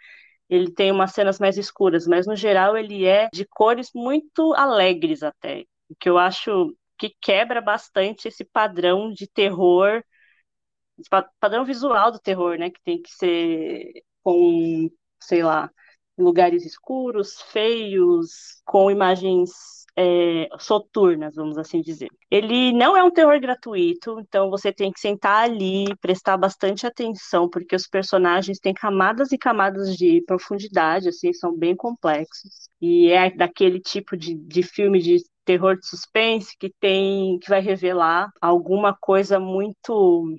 [0.49, 5.22] ele tem umas cenas mais escuras, mas no geral ele é de cores muito alegres
[5.22, 10.03] até, o que eu acho que quebra bastante esse padrão de terror,
[11.40, 14.90] padrão visual do terror, né, que tem que ser com,
[15.20, 15.70] sei lá,
[16.16, 22.09] lugares escuros, feios, com imagens é, soturnas, vamos assim dizer.
[22.30, 27.51] Ele não é um terror gratuito, então você tem que sentar ali, prestar bastante atenção,
[27.51, 32.68] porque os personagens têm camadas e camadas de profundidade, assim, são bem complexos.
[32.80, 37.61] E é daquele tipo de, de filme de terror de suspense que tem que vai
[37.61, 40.36] revelar alguma coisa muito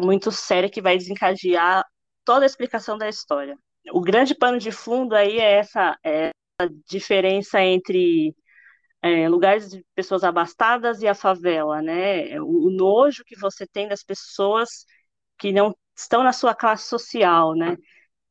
[0.00, 1.84] muito séria que vai desencadear
[2.24, 3.56] toda a explicação da história.
[3.92, 8.34] O grande pano de fundo aí é essa, é essa diferença entre
[9.02, 12.40] é, lugares de pessoas abastadas e a favela, né?
[12.40, 14.86] O, o, nojo que você tem das pessoas
[15.38, 17.76] que não estão na sua classe social, né?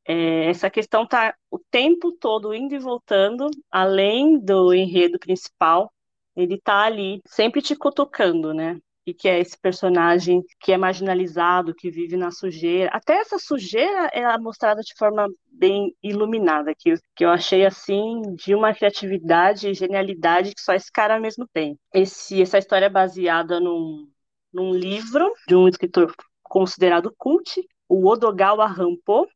[0.06, 5.92] É, essa questão está o tempo todo indo e voltando, além do enredo principal,
[6.36, 8.80] ele está ali, sempre te cutucando, né?
[9.14, 12.90] Que é esse personagem que é marginalizado, que vive na sujeira.
[12.94, 18.56] Até essa sujeira é mostrada de forma bem iluminada, que, que eu achei assim de
[18.56, 21.78] uma criatividade e genialidade que só esse cara mesmo tem.
[21.94, 24.08] Esse, essa história é baseada num,
[24.54, 29.28] num livro de um escritor considerado cult, o Odogawa Rampo,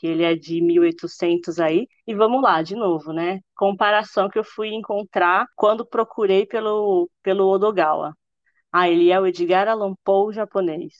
[0.00, 1.86] que ele é de 1800 aí.
[2.06, 3.40] E vamos lá, de novo, né?
[3.54, 8.14] Comparação que eu fui encontrar quando procurei pelo, pelo Odogawa.
[8.72, 10.94] Ah, ele é o Edgar Allan Poe japonês.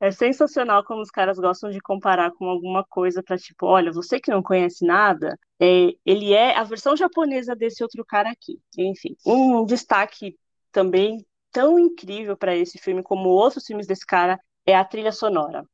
[0.00, 4.20] É sensacional como os caras gostam de comparar com alguma coisa para tipo, olha, você
[4.20, 8.60] que não conhece nada, é, ele é a versão japonesa desse outro cara aqui.
[8.76, 10.36] Enfim, um destaque
[10.72, 15.64] também tão incrível para esse filme como outros filmes desse cara é a trilha sonora.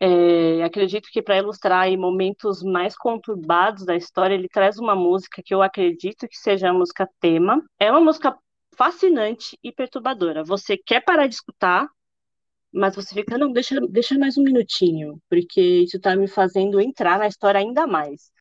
[0.00, 5.54] É, acredito que para ilustrar momentos mais conturbados da história, ele traz uma música que
[5.54, 7.62] eu acredito que seja a música tema.
[7.78, 8.36] É uma música
[8.76, 10.44] fascinante e perturbadora.
[10.44, 11.88] Você quer parar de escutar,
[12.72, 17.18] mas você fica, não, deixa, deixa mais um minutinho, porque isso está me fazendo entrar
[17.18, 18.32] na história ainda mais.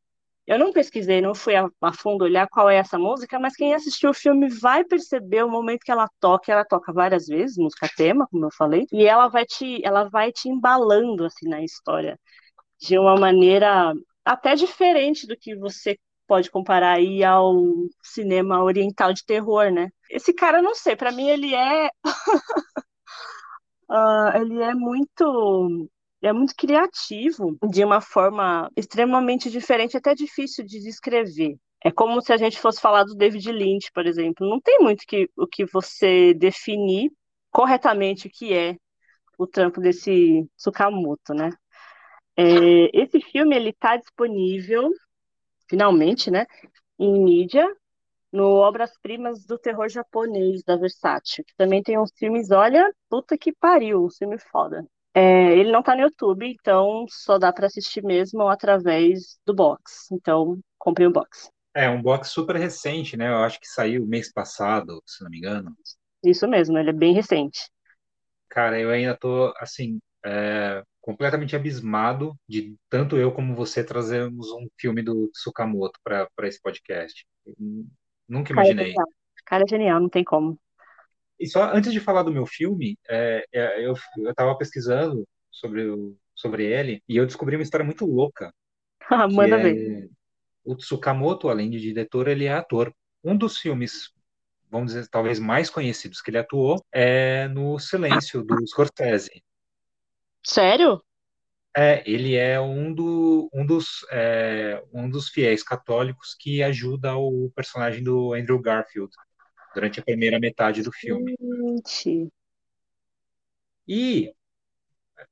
[0.46, 3.74] Eu não pesquisei, não fui a, a, fundo olhar qual é essa música, mas quem
[3.74, 6.52] assistiu o filme vai perceber o momento que ela toca.
[6.52, 10.32] Ela toca várias vezes, música tema, como eu falei, e ela vai te, ela vai
[10.34, 12.20] te embalando assim na história
[12.82, 13.94] de uma maneira
[14.26, 15.98] até diferente do que você
[16.34, 17.54] pode comparar aí ao
[18.02, 19.90] cinema oriental de terror, né?
[20.10, 21.90] Esse cara, não sei, para mim ele é
[23.88, 23.92] uh,
[24.42, 25.88] ele é muito
[26.24, 31.56] é muito criativo de uma forma extremamente diferente, até difícil de descrever.
[31.86, 34.50] É como se a gente fosse falar do David Lynch, por exemplo.
[34.50, 37.12] Não tem muito que, o que você definir
[37.52, 38.76] corretamente o que é
[39.38, 41.52] o trampo desse Tsukamoto, né?
[42.36, 44.90] É, esse filme ele está disponível
[45.68, 46.45] finalmente, né,
[46.99, 47.68] em mídia,
[48.32, 53.53] no Obras-Primas do Terror Japonês, da Versátil, que também tem uns filmes, olha, puta que
[53.53, 54.86] pariu, um filme foda.
[55.14, 60.07] É, ele não tá no YouTube, então só dá para assistir mesmo através do box.
[60.11, 61.51] Então, comprei o um box.
[61.76, 63.30] É, um box super recente, né?
[63.30, 65.76] Eu acho que saiu mês passado, se não me engano.
[66.24, 67.70] Isso mesmo, ele é bem recente.
[68.49, 74.70] Cara, eu ainda tô, assim, é, completamente abismado de tanto eu como você trazermos um
[74.80, 77.26] filme do Tsukamoto para esse podcast.
[78.28, 78.93] Nunca imaginei.
[78.93, 80.58] Cara, é cara é genial, não tem como.
[81.38, 83.95] E só antes de falar do meu filme, é, é, eu
[84.30, 88.54] estava pesquisando sobre, o, sobre ele e eu descobri uma história muito louca.
[89.30, 90.06] Manda ver.
[90.06, 90.08] É,
[90.64, 92.93] o Tsukamoto, além de diretor, ele é ator.
[93.22, 94.14] Um dos filmes,
[94.72, 99.43] vamos dizer, talvez mais conhecidos que ele atuou é no Silêncio, do Scorsese.
[100.44, 101.02] Sério?
[101.76, 107.52] É, ele é um, do, um, dos, é, um dos fiéis católicos que ajuda o
[107.56, 109.12] personagem do Andrew Garfield
[109.74, 111.36] durante a primeira metade do filme.
[111.39, 112.32] Gente.
[113.88, 114.34] E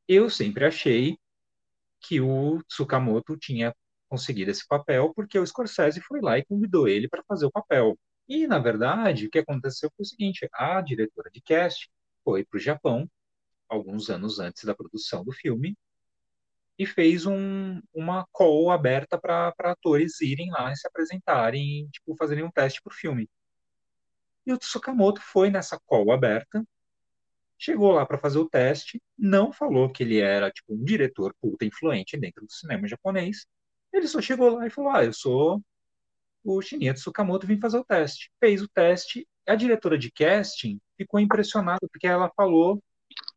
[0.08, 1.18] eu sempre achei
[2.00, 3.76] que o Tsukamoto tinha
[4.10, 7.98] conseguido esse papel porque o Scorsese foi lá e convidou ele para fazer o papel.
[8.28, 11.90] E, na verdade, o que aconteceu foi o seguinte: a diretora de cast
[12.24, 13.08] foi para o Japão
[13.72, 15.76] alguns anos antes da produção do filme
[16.78, 22.44] e fez um, uma call aberta para atores irem lá e se apresentarem, tipo, fazerem
[22.44, 23.30] um teste para o filme.
[24.46, 26.66] E o Tsukamoto foi nessa call aberta,
[27.58, 31.66] chegou lá para fazer o teste, não falou que ele era tipo um diretor puta
[31.66, 33.46] influente dentro do cinema japonês.
[33.94, 35.62] Ele só chegou lá e falou: "Ah, eu sou
[36.44, 38.32] o Shinya Tsukamoto, vim fazer o teste".
[38.40, 39.28] Fez o teste.
[39.48, 42.82] A diretora de casting ficou impressionada porque ela falou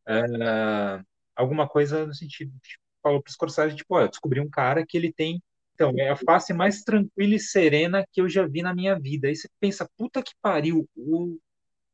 [0.06, 1.02] é,
[1.36, 4.96] alguma coisa no sentido, tipo, falou para os Scorsese, tipo, eu descobri um cara que
[4.96, 5.42] ele tem
[5.74, 9.26] então, é a face mais tranquila e serena que eu já vi na minha vida.
[9.26, 11.36] Aí você pensa, puta que pariu, o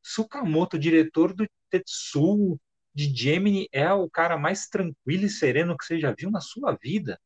[0.03, 2.59] Sukamoto, diretor do Tetsuo,
[2.93, 6.77] de Gemini, é o cara mais tranquilo e sereno que você já viu na sua
[6.79, 7.19] vida.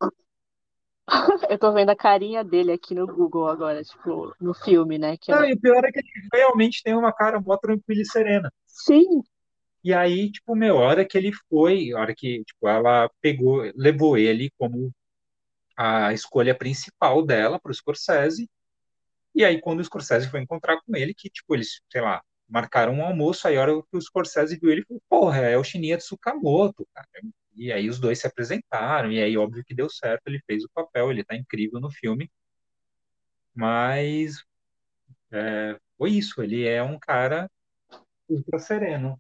[1.49, 5.17] Eu tô vendo a carinha dele aqui no Google agora, tipo, no filme, né?
[5.17, 8.05] Que Não, e o pior é que ele realmente tem uma cara mó tranquila e
[8.05, 8.51] serena.
[8.65, 9.21] Sim.
[9.86, 13.71] E aí, tipo, meu, a hora que ele foi, a hora que, tipo, ela pegou,
[13.75, 14.91] levou ele como
[15.77, 18.49] a escolha principal dela para o Scorsese.
[19.36, 22.93] E aí, quando o Scorsese foi encontrar com ele, que, tipo, eles, sei lá, marcaram
[22.95, 25.97] um almoço, aí a hora que o Scorsese viu ele, falou, porra, é o Shinya
[25.97, 27.07] Tsukamoto, cara.
[27.55, 30.69] E aí os dois se apresentaram, e aí óbvio que deu certo, ele fez o
[30.73, 32.31] papel, ele tá incrível no filme.
[33.53, 34.43] Mas
[35.31, 37.49] é, foi isso, ele é um cara
[38.27, 39.19] ultra sereno.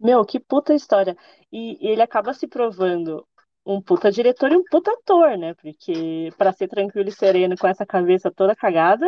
[0.00, 1.16] Meu, que puta história.
[1.52, 3.26] E ele acaba se provando
[3.66, 5.54] um puta diretor e um puta ator, né?
[5.54, 9.06] Porque para ser tranquilo e sereno com essa cabeça toda cagada,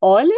[0.00, 0.34] olha.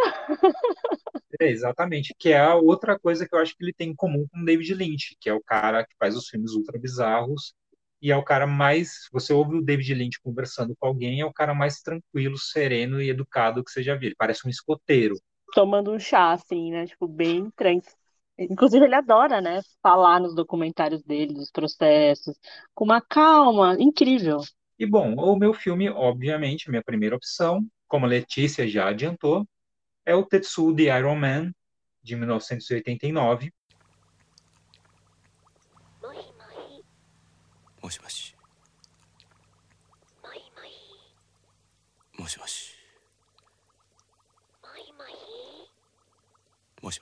[1.40, 4.26] É, exatamente, que é a outra coisa que eu acho que ele tem em comum
[4.30, 7.54] com o David Lynch, que é o cara que faz os filmes ultra bizarros
[8.00, 9.08] e é o cara mais.
[9.12, 13.10] Você ouve o David Lynch conversando com alguém, é o cara mais tranquilo, sereno e
[13.10, 14.08] educado que você já viu.
[14.08, 15.14] Ele parece um escoteiro.
[15.54, 16.86] Tomando um chá, assim, né?
[16.86, 18.05] Tipo, bem tranquilo
[18.38, 22.38] Inclusive, ele adora, né, falar nos documentários dele, dos processos,
[22.74, 24.40] com uma calma incrível.
[24.78, 29.46] E bom, o meu filme, obviamente, minha primeira opção, como a Letícia já adiantou,
[30.04, 31.50] é o Tetsuo de Iron Man,
[32.02, 33.50] de 1989.
[46.82, 46.92] Moi,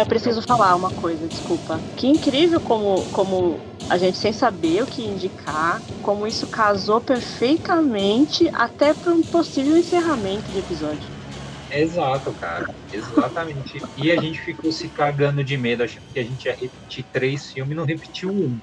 [0.00, 1.84] Ah, eu preciso falar uma coisa, desculpa.
[1.94, 8.48] Que incrível como, como a gente, sem saber o que indicar, como isso casou perfeitamente
[8.54, 11.06] até para um possível encerramento de episódio.
[11.70, 12.64] Exato, cara.
[12.90, 13.78] Exatamente.
[13.98, 17.48] e a gente ficou se cagando de medo, achando que a gente ia repetir três
[17.48, 18.58] filmes e não repetiu um.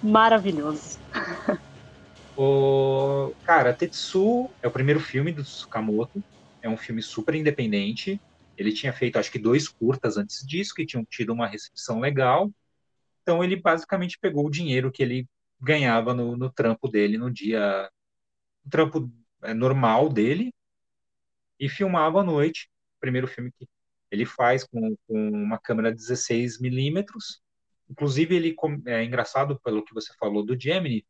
[0.00, 1.00] Maravilhoso.
[2.36, 3.34] o...
[3.42, 6.24] Cara, Tetsu é o primeiro filme do Tsukamoto.
[6.62, 8.22] É um filme super independente.
[8.56, 12.50] Ele tinha feito, acho que, dois curtas antes disso, que tinham tido uma recepção legal.
[13.22, 15.28] Então, ele basicamente pegou o dinheiro que ele
[15.60, 17.90] ganhava no, no trampo dele no dia.
[18.64, 19.10] No trampo
[19.42, 20.52] é, normal dele,
[21.58, 22.70] e filmava à noite.
[23.00, 23.68] Primeiro filme que
[24.10, 27.40] ele faz com, com uma câmera 16 milímetros.
[27.88, 31.06] Inclusive, ele é engraçado pelo que você falou do Gemini,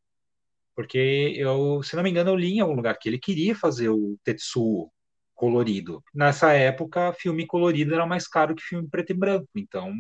[0.75, 3.89] porque eu, se não me engano, eu li em algum lugar que ele queria fazer
[3.89, 4.93] o Tetsuo,
[5.37, 6.03] colorido.
[6.13, 9.49] Nessa época, filme colorido era mais caro que filme preto e branco.
[9.55, 9.93] Então,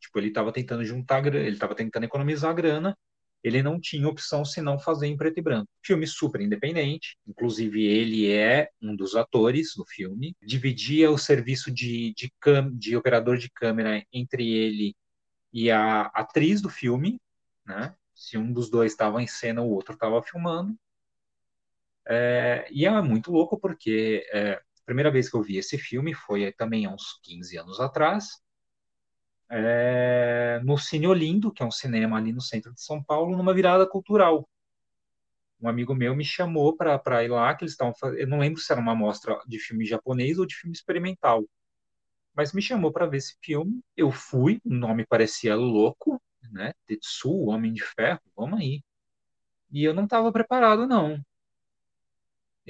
[0.00, 2.98] tipo, ele estava tentando juntar, ele estava tentando economizar grana.
[3.42, 5.70] Ele não tinha opção senão fazer em preto e branco.
[5.82, 10.34] Filme super independente, inclusive ele é um dos atores do filme.
[10.42, 14.94] Dividia o serviço de, de, cam, de operador de câmera entre ele
[15.52, 17.18] e a atriz do filme,
[17.64, 17.94] né?
[18.14, 20.76] Se um dos dois estava em cena, o outro estava filmando.
[22.06, 24.60] É, e é muito louco porque é,
[24.90, 28.42] primeira vez que eu vi esse filme foi também há uns 15 anos atrás,
[29.48, 33.54] é, no Cine Olindo, que é um cinema ali no centro de São Paulo, numa
[33.54, 34.48] virada cultural.
[35.60, 38.72] Um amigo meu me chamou para ir lá, que eles estavam eu não lembro se
[38.72, 41.44] era uma mostra de filme japonês ou de filme experimental,
[42.34, 43.80] mas me chamou para ver esse filme.
[43.96, 46.20] Eu fui, o nome parecia louco,
[46.50, 46.72] né?
[46.86, 48.82] Tetsu, Homem de Ferro, vamos aí.
[49.70, 51.20] E eu não estava preparado, não.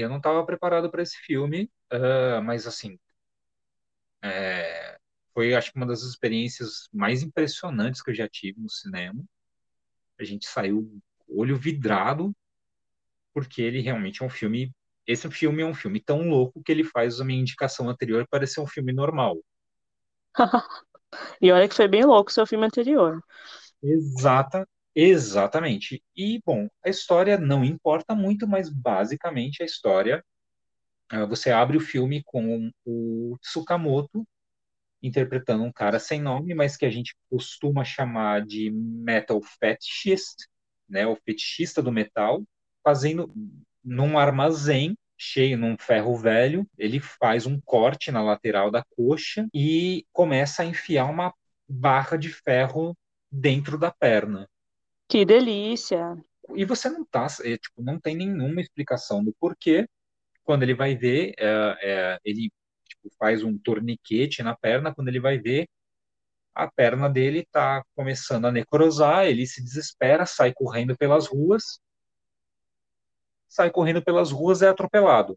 [0.03, 2.99] Eu não estava preparado para esse filme, uh, mas assim,
[4.23, 4.99] é,
[5.33, 9.23] foi acho que uma das experiências mais impressionantes que eu já tive no cinema.
[10.19, 12.35] A gente saiu olho vidrado,
[13.33, 14.73] porque ele realmente é um filme.
[15.07, 18.61] Esse filme é um filme tão louco que ele faz a minha indicação anterior parecer
[18.61, 19.39] um filme normal.
[21.41, 23.23] e olha que foi bem louco o seu filme anterior.
[23.83, 24.69] Exata,
[25.03, 26.03] exatamente.
[26.17, 30.25] E, bom, a história não importa muito, mas basicamente a história.
[31.13, 34.27] Uh, você abre o filme com o Tsukamoto
[35.03, 40.47] interpretando um cara sem nome, mas que a gente costuma chamar de metal fetishist,
[40.89, 42.43] né, o fetichista do metal,
[42.85, 43.33] fazendo
[43.83, 50.07] num armazém cheio num ferro velho, ele faz um corte na lateral da coxa e
[50.13, 51.35] começa a enfiar uma
[51.69, 52.97] barra de ferro
[53.31, 54.49] dentro da perna.
[55.11, 56.17] Que delícia!
[56.55, 59.89] E você não tá, é, tipo, não tem nenhuma explicação do porquê.
[60.45, 62.49] Quando ele vai ver, é, é, ele
[62.89, 65.69] tipo, faz um torniquete na perna, quando ele vai ver,
[66.55, 71.81] a perna dele está começando a necrosar, ele se desespera, sai correndo pelas ruas,
[73.49, 75.37] sai correndo pelas ruas, é atropelado.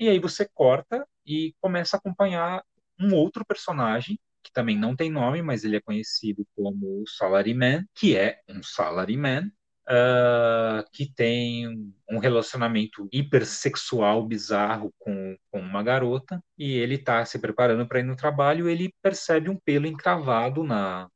[0.00, 2.64] E aí você corta e começa a acompanhar
[2.98, 8.16] um outro personagem, que também não tem nome, mas ele é conhecido como Salaryman, que
[8.16, 9.50] é um Salaryman,
[9.88, 17.38] uh, que tem um relacionamento hipersexual bizarro com, com uma garota, e ele está se
[17.38, 21.08] preparando para ir no trabalho, ele percebe um pelo encravado na,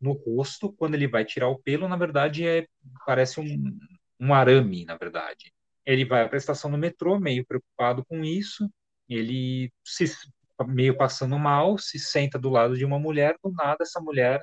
[0.00, 2.66] no rosto, quando ele vai tirar o pelo, na verdade, é,
[3.06, 3.78] parece um,
[4.20, 5.52] um arame, na verdade.
[5.86, 8.68] Ele vai para a estação do metrô, meio preocupado com isso,
[9.08, 10.06] ele se
[10.66, 14.42] meio passando mal, se senta do lado de uma mulher, do nada essa mulher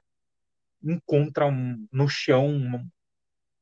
[0.84, 2.88] encontra um, no chão um,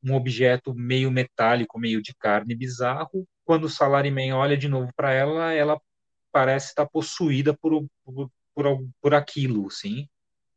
[0.03, 3.27] um objeto meio metálico, meio de carne bizarro.
[3.45, 5.79] Quando o Salaryman olha de novo para ela, ela
[6.31, 10.07] parece estar possuída por, por, por, por aquilo, sim.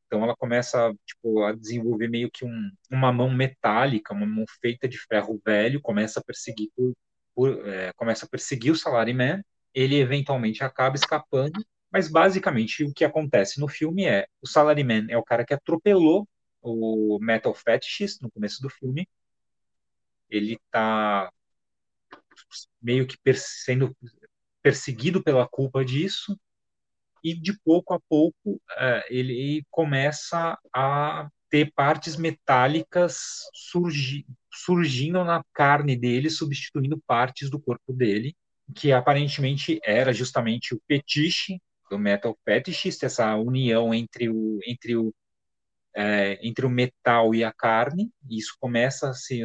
[0.06, 4.88] Então ela começa tipo, a desenvolver meio que um, uma mão metálica, uma mão feita
[4.88, 6.92] de ferro velho, começa a perseguir por,
[7.34, 9.42] por, é, começa a perseguir o Salaryman.
[9.74, 11.62] Ele eventualmente acaba escapando,
[11.96, 16.28] mas basicamente o que acontece no filme é o Salaryman é o cara que atropelou
[16.60, 19.08] o Metal Fetishist no começo do filme.
[20.28, 21.32] Ele está
[22.82, 23.96] meio que sendo
[24.62, 26.38] perseguido pela culpa disso.
[27.24, 35.42] E de pouco a pouco é, ele começa a ter partes metálicas surgi surgindo na
[35.54, 38.36] carne dele, substituindo partes do corpo dele,
[38.74, 41.58] que aparentemente era justamente o fetiche
[41.90, 45.14] do metal fetishist, essa união entre o entre o
[45.94, 48.10] é, entre o metal e a carne.
[48.28, 49.42] E isso começa a se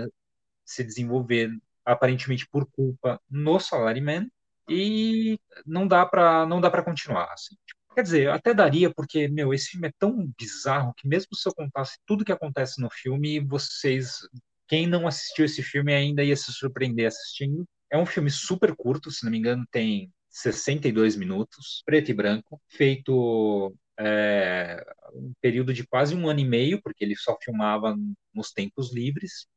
[0.65, 1.51] se desenvolver
[1.85, 4.29] aparentemente por culpa no Salaryman
[4.69, 7.55] e não dá para não dá para continuar assim.
[7.93, 11.53] Quer dizer, até daria porque meu, esse filme é tão bizarro que mesmo se eu
[11.53, 14.19] contasse tudo que acontece no filme, vocês
[14.67, 17.65] quem não assistiu esse filme ainda ia se surpreender assistindo.
[17.89, 22.61] É um filme super curto, se não me engano, tem 62 minutos, preto e branco,
[22.69, 27.95] feito é, um período de quase um ano e meio, porque ele só filmava
[28.34, 29.47] nos tempos livres.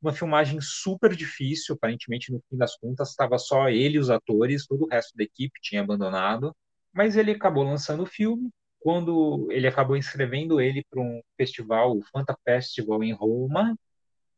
[0.00, 4.84] Uma filmagem super difícil, aparentemente no fim das contas estava só ele os atores, todo
[4.84, 6.54] o resto da equipe tinha abandonado,
[6.92, 8.50] mas ele acabou lançando o filme,
[8.80, 13.74] quando ele acabou inscrevendo ele para um festival, o Fanta Festival em Roma,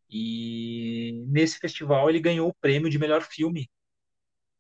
[0.09, 3.69] e nesse festival ele ganhou o prêmio de melhor filme.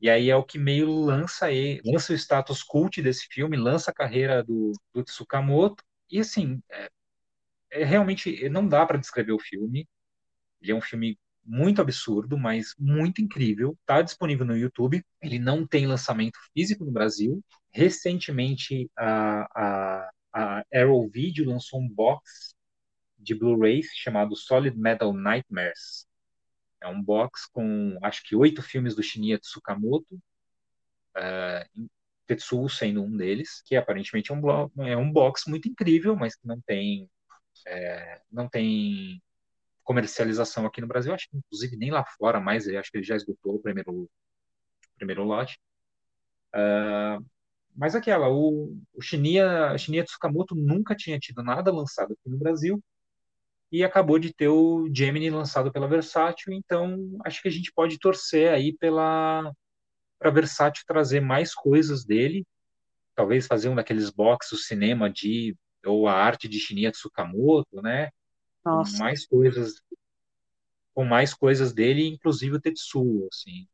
[0.00, 3.90] E aí é o que meio lança ele, lança o status cult desse filme, lança
[3.90, 5.82] a carreira do, do Tsukamoto.
[6.10, 6.90] E assim, é,
[7.72, 9.88] é realmente não dá para descrever o filme.
[10.60, 13.76] Ele é um filme muito absurdo, mas muito incrível.
[13.80, 15.04] Está disponível no YouTube.
[15.22, 17.42] Ele não tem lançamento físico no Brasil.
[17.72, 22.54] Recentemente, a, a, a Arrow Video lançou um box
[23.18, 26.06] de Blu-rays chamado Solid Metal Nightmares.
[26.80, 30.14] É um box com, acho que, oito filmes do Shinya Tsukamoto,
[31.16, 31.88] uh,
[32.26, 36.46] Tetsuo sendo um deles, que aparentemente é um, é um box muito incrível, mas que
[36.46, 37.08] não tem,
[37.66, 39.22] é, não tem
[39.84, 43.14] comercialização aqui no Brasil, acho que inclusive nem lá fora mais, acho que ele já
[43.16, 44.10] esgotou o primeiro, o
[44.96, 45.58] primeiro lote.
[46.54, 47.24] Uh,
[47.76, 52.82] mas aquela, o, o Shinya, Shinya Tsukamoto nunca tinha tido nada lançado aqui no Brasil
[53.70, 57.98] e acabou de ter o Gemini lançado pela Versátil, então acho que a gente pode
[57.98, 59.52] torcer aí pela
[60.18, 62.46] para Versátil trazer mais coisas dele,
[63.14, 68.10] talvez fazer um daqueles boxes do cinema de ou a arte de Shinya Tsukamoto, né?
[68.64, 68.98] Nossa.
[68.98, 69.80] mais coisas
[70.92, 73.68] com mais coisas dele, inclusive o Tetsuo, assim.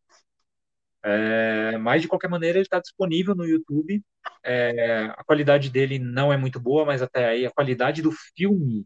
[1.05, 4.03] É, mas de qualquer maneira ele está disponível no YouTube.
[4.45, 8.85] É, a qualidade dele não é muito boa, mas até aí a qualidade do filme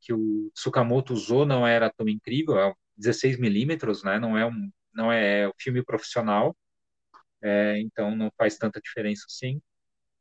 [0.00, 4.18] que o Tsukamoto usou não era tão incrível, é 16 milímetros, né?
[4.18, 6.56] Não é um não é o filme profissional,
[7.42, 9.60] é, então não faz tanta diferença assim.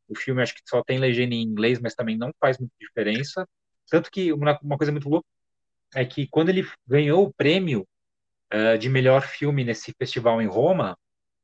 [0.07, 3.47] O filme acho que só tem legenda em inglês, mas também não faz muita diferença.
[3.89, 5.27] Tanto que uma, uma coisa muito louca
[5.95, 7.87] é que quando ele ganhou o prêmio
[8.53, 10.97] uh, de melhor filme nesse festival em Roma,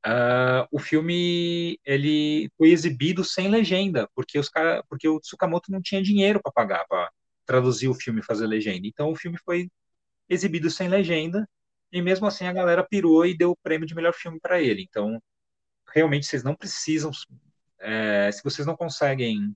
[0.06, 5.82] uh, o filme ele foi exibido sem legenda, porque os cara, porque o Tsukamoto não
[5.82, 7.10] tinha dinheiro para pagar para
[7.52, 8.88] traduzir o filme e fazer legenda.
[8.88, 9.70] Então o filme foi
[10.30, 11.48] exibido sem legenda
[11.92, 14.84] e mesmo assim a galera pirou e deu o prêmio de melhor filme para ele.
[14.84, 15.22] Então
[15.94, 17.12] realmente vocês não precisam,
[17.80, 19.54] é, se vocês não conseguem,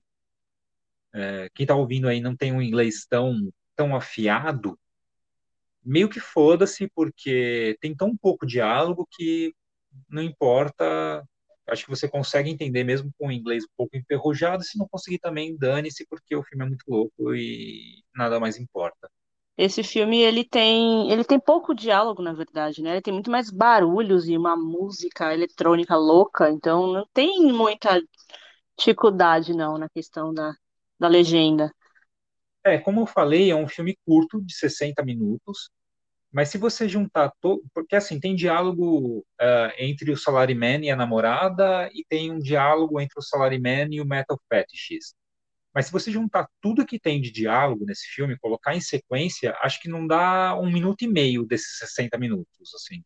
[1.14, 4.78] é, quem está ouvindo aí não tem um inglês tão tão afiado,
[5.84, 9.54] meio que foda-se, porque tem tão pouco diálogo que
[10.08, 11.24] não importa.
[11.68, 14.62] Acho que você consegue entender mesmo com o inglês um pouco enferrujado.
[14.62, 19.10] Se não conseguir também, dane-se, porque o filme é muito louco e nada mais importa.
[19.58, 22.90] Esse filme ele tem ele tem pouco diálogo, na verdade, né?
[22.92, 28.00] Ele tem muito mais barulhos e uma música eletrônica louca, então não tem muita
[28.76, 30.54] dificuldade não na questão da,
[31.00, 31.72] da legenda.
[32.64, 35.70] É, como eu falei, é um filme curto, de 60 minutos,
[36.32, 37.62] mas se você juntar, to...
[37.74, 43.00] porque assim, tem diálogo uh, entre o Salaryman e a namorada, e tem um diálogo
[43.00, 45.14] entre o Salaryman e o Metal Fetish.
[45.74, 49.80] Mas se você juntar tudo que tem de diálogo nesse filme, colocar em sequência, acho
[49.80, 53.02] que não dá um minuto e meio desses 60 minutos, assim.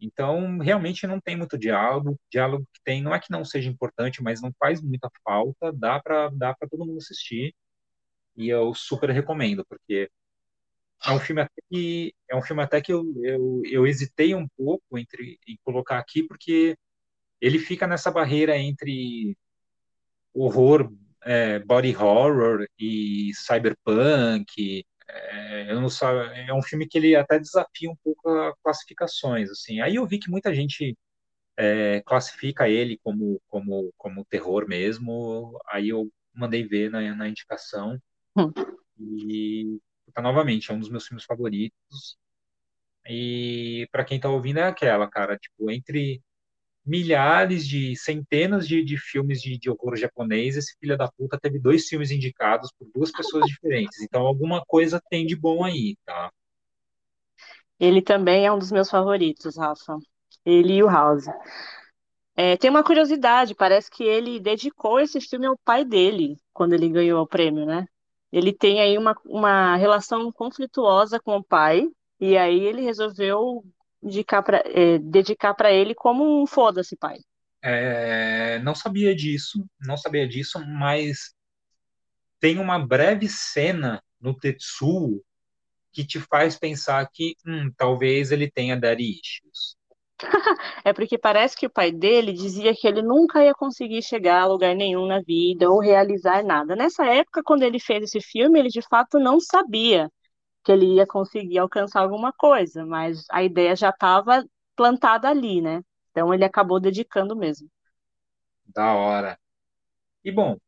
[0.00, 2.18] Então, realmente não tem muito diálogo.
[2.30, 5.72] Diálogo que tem, não é que não seja importante, mas não faz muita falta.
[5.72, 7.54] Dá para dá para todo mundo assistir.
[8.36, 10.10] E eu super recomendo, porque
[11.04, 14.46] é um filme até que, é um filme até que eu, eu, eu hesitei um
[14.56, 16.76] pouco entre em colocar aqui, porque
[17.40, 19.36] ele fica nessa barreira entre
[20.34, 24.84] horror, é, body horror e cyberpunk.
[25.08, 29.50] É, eu não sabe, é um filme que ele até desafia um pouco as classificações.
[29.50, 29.80] Assim.
[29.80, 30.96] Aí eu vi que muita gente
[31.56, 35.58] é, classifica ele como, como, como terror mesmo.
[35.68, 37.98] Aí eu mandei ver na, na indicação.
[38.36, 38.52] Hum.
[38.98, 42.18] E tá, novamente, é um dos meus filmes favoritos.
[43.08, 46.22] E para quem tá ouvindo é aquela, cara, tipo, entre
[46.84, 51.58] milhares de, centenas de, de filmes de, de horror japonês, esse filho da puta teve
[51.58, 54.00] dois filmes indicados por duas pessoas diferentes.
[54.02, 56.30] Então alguma coisa tem de bom aí, tá?
[57.78, 59.96] Ele também é um dos meus favoritos, Rafa.
[60.44, 61.26] Ele e o House.
[62.36, 66.88] É, tem uma curiosidade, parece que ele dedicou esse filme ao pai dele quando ele
[66.88, 67.86] ganhou o prêmio, né?
[68.32, 71.88] Ele tem aí uma, uma relação conflituosa com o pai,
[72.20, 73.64] e aí ele resolveu
[74.02, 77.18] dedicar para é, dedicar para ele como um foda-se pai.
[77.62, 81.34] É, não sabia disso, não sabia disso, mas
[82.38, 85.22] tem uma breve cena no Tetsuo
[85.92, 89.76] que te faz pensar que hum, talvez ele tenha daddy issues.
[90.84, 94.46] é porque parece que o pai dele dizia que ele nunca ia conseguir chegar a
[94.46, 96.76] lugar nenhum na vida ou realizar nada.
[96.76, 100.10] Nessa época, quando ele fez esse filme, ele de fato não sabia
[100.64, 104.44] que ele ia conseguir alcançar alguma coisa, mas a ideia já estava
[104.76, 105.82] plantada ali, né?
[106.10, 107.68] Então ele acabou dedicando mesmo.
[108.66, 109.38] Da hora.
[110.24, 110.58] E bom, uh,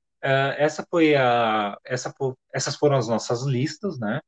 [0.57, 2.15] essa foi a, essa,
[2.53, 4.21] essas foram as nossas listas, né?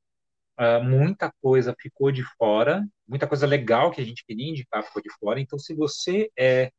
[0.59, 5.02] Uh, muita coisa ficou de fora, muita coisa legal que a gente queria indicar ficou
[5.02, 5.40] de fora.
[5.40, 6.70] Então, se você é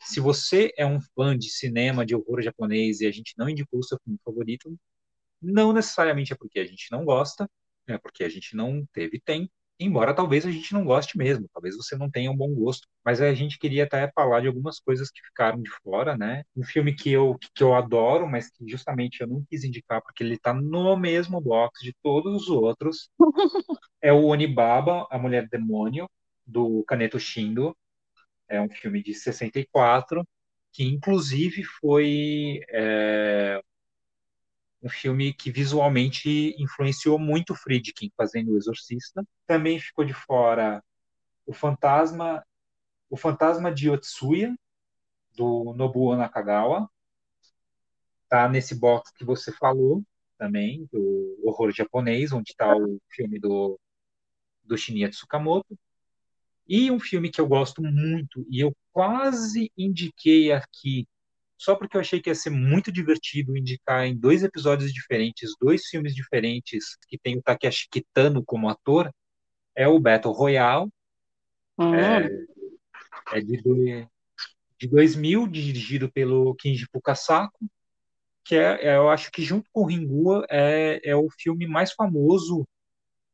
[0.00, 3.80] se você é um fã de cinema de horror japonês e a gente não indicou
[3.80, 4.78] o seu filme favorito,
[5.42, 7.50] não necessariamente é porque a gente não gosta,
[7.86, 11.76] é porque a gente não teve tempo, embora talvez a gente não goste mesmo, talvez
[11.76, 15.10] você não tenha um bom gosto, mas a gente queria até falar de algumas coisas
[15.10, 16.42] que ficaram de fora, né?
[16.56, 20.22] Um filme que eu, que eu adoro, mas que justamente eu não quis indicar porque
[20.24, 23.10] ele tá no mesmo box de todos os outros,
[24.02, 26.08] é o Onibaba, A Mulher Demônio,
[26.46, 27.76] do Kaneto Shindo,
[28.48, 30.26] é um filme de 64,
[30.72, 33.60] que inclusive foi é,
[34.82, 39.24] um filme que visualmente influenciou muito Friedkin fazendo O Exorcista.
[39.46, 40.82] Também ficou de fora
[41.46, 42.44] o Fantasma,
[43.10, 44.54] o Fantasma de Otsuya
[45.34, 46.88] do Nobuo Nakagawa.
[48.28, 50.04] Tá nesse box que você falou
[50.36, 53.78] também do horror japonês, onde está o filme do
[54.62, 55.78] do Shinya Tsukamoto.
[56.68, 61.08] E um filme que eu gosto muito e eu quase indiquei aqui
[61.58, 65.86] só porque eu achei que ia ser muito divertido indicar em dois episódios diferentes, dois
[65.86, 69.12] filmes diferentes, que tem o Takeshi Kitano como ator,
[69.74, 70.88] é o Battle Royale.
[71.76, 71.94] Uhum.
[71.94, 72.28] É,
[73.32, 73.60] é de,
[74.78, 77.68] de 2000, dirigido pelo Kinji Fukasaku,
[78.44, 82.66] que é, é, eu acho que junto com Ringu é, é o filme mais famoso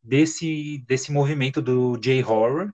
[0.02, 2.72] desse, desse movimento do J-Horror.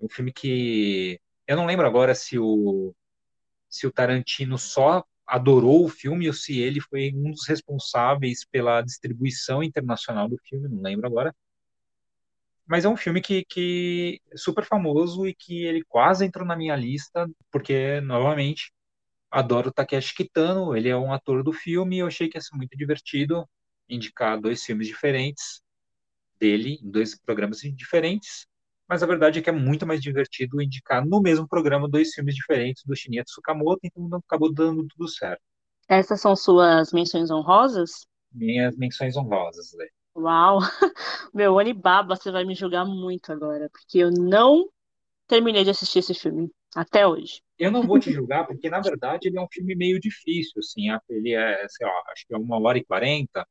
[0.00, 2.94] Um filme que eu não lembro agora se o,
[3.68, 8.80] se o Tarantino só adorou o filme ou se ele foi um dos responsáveis pela
[8.82, 11.34] distribuição internacional do filme, não lembro agora.
[12.66, 16.56] Mas é um filme que, que é super famoso e que ele quase entrou na
[16.56, 18.72] minha lista, porque, novamente,
[19.30, 22.76] adoro Takeshi Kitano, ele é um ator do filme eu achei que ia ser muito
[22.76, 23.48] divertido
[23.88, 25.62] indicar dois filmes diferentes
[26.38, 28.46] dele, em dois programas diferentes,
[28.88, 32.34] mas a verdade é que é muito mais divertido indicar no mesmo programa dois filmes
[32.34, 35.40] diferentes do Shinya Tsukamoto, então acabou dando tudo certo.
[35.88, 38.06] Essas são suas menções honrosas?
[38.32, 39.88] Minhas menções honrosas, Lê.
[40.16, 40.58] Uau!
[41.34, 44.68] Meu, Onibaba, você vai me julgar muito agora, porque eu não
[45.26, 47.40] terminei de assistir esse filme até hoje.
[47.58, 50.86] Eu não vou te julgar, porque na verdade ele é um filme meio difícil, assim,
[51.08, 53.46] ele é, sei lá, acho que é uma hora e quarenta,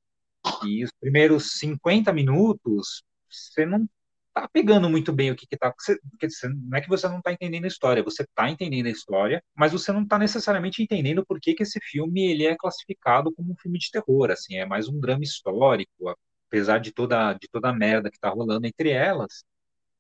[0.66, 3.88] e os primeiros 50 minutos você não
[4.36, 6.28] tá pegando muito bem o que que tá, porque
[6.70, 9.72] não é que você não tá entendendo a história, você tá entendendo a história, mas
[9.72, 13.56] você não tá necessariamente entendendo por que que esse filme ele é classificado como um
[13.58, 16.14] filme de terror, assim, é mais um drama histórico,
[16.50, 19.46] apesar de toda de toda a merda que tá rolando entre elas,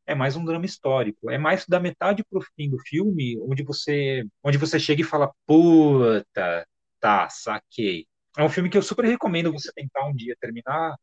[0.05, 4.25] é mais um drama histórico, é mais da metade pro fim do filme, onde você
[4.43, 6.67] onde você chega e fala, puta,
[6.99, 8.05] tá, saquei.
[8.37, 10.95] É um filme que eu super recomendo você tentar um dia terminar,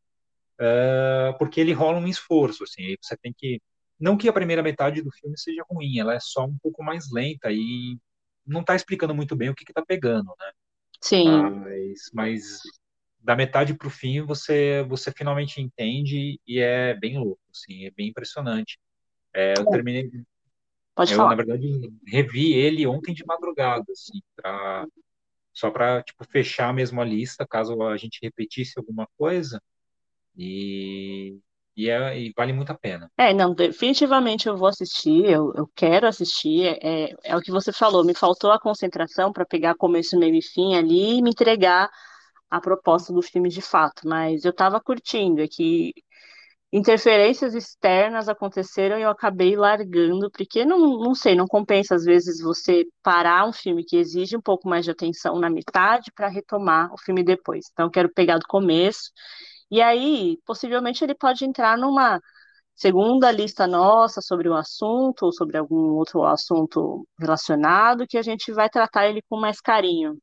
[0.63, 3.61] uh, porque ele rola um esforço, assim, você tem que
[3.99, 7.11] não que a primeira metade do filme seja ruim, ela é só um pouco mais
[7.11, 7.97] lenta e
[8.45, 10.51] não está explicando muito bem o que está pegando, né?
[10.99, 11.29] Sim.
[11.29, 12.59] Mas, mas
[13.19, 17.91] da metade para o fim você você finalmente entende e é bem louco, assim, é
[17.91, 18.77] bem impressionante.
[19.33, 20.11] É, eu terminei.
[20.95, 21.29] Pode eu, falar.
[21.29, 24.85] na verdade, revi ele ontem de madrugada, assim, para
[25.53, 29.61] só para tipo fechar mesmo a lista, caso a gente repetisse alguma coisa.
[30.37, 31.37] E,
[31.75, 33.09] e, é, e vale muito a pena.
[33.17, 36.65] É, não, definitivamente eu vou assistir, eu, eu quero assistir.
[36.65, 40.35] É, é, é o que você falou, me faltou a concentração para pegar começo, meio
[40.35, 41.89] e fim ali e me entregar
[42.49, 45.91] a proposta do filme de fato, mas eu estava curtindo, é que
[46.71, 52.41] interferências externas aconteceram e eu acabei largando, porque não, não sei, não compensa às vezes
[52.41, 56.91] você parar um filme que exige um pouco mais de atenção na metade para retomar
[56.93, 57.65] o filme depois.
[57.71, 59.11] Então, quero pegar do começo.
[59.73, 62.21] E aí, possivelmente, ele pode entrar numa
[62.75, 68.51] segunda lista nossa sobre o assunto, ou sobre algum outro assunto relacionado, que a gente
[68.53, 70.15] vai tratar ele com mais carinho.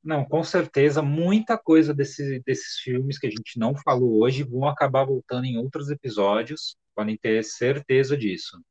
[0.00, 4.68] Não, com certeza, muita coisa desse, desses filmes que a gente não falou hoje vão
[4.68, 8.62] acabar voltando em outros episódios, podem ter certeza disso.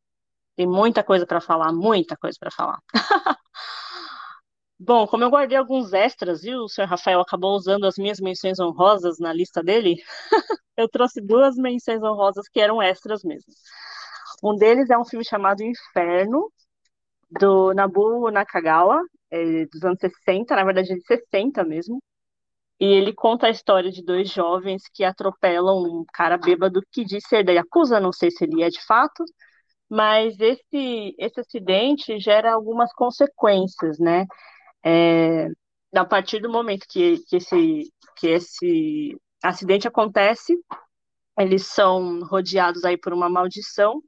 [0.55, 2.79] Tem muita coisa para falar, muita coisa para falar.
[4.83, 6.61] Bom, como eu guardei alguns extras, viu?
[6.63, 9.95] O senhor Rafael acabou usando as minhas menções honrosas na lista dele.
[10.75, 13.53] eu trouxe duas menções honrosas que eram extras mesmo.
[14.43, 16.51] Um deles é um filme chamado Inferno,
[17.29, 19.01] do Nabu Nakagawa,
[19.31, 21.99] é, dos anos 60, na verdade, de 60 mesmo.
[22.79, 27.23] E ele conta a história de dois jovens que atropelam um cara bêbado que diz
[27.27, 29.23] ser da Yakuza, não sei se ele é de fato,
[29.89, 34.25] mas esse, esse acidente gera algumas consequências, né?
[34.83, 35.47] É,
[35.95, 40.57] a partir do momento que, que, esse, que esse acidente acontece,
[41.37, 44.01] eles são rodeados aí por uma maldição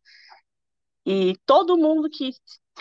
[1.06, 2.32] e todo mundo que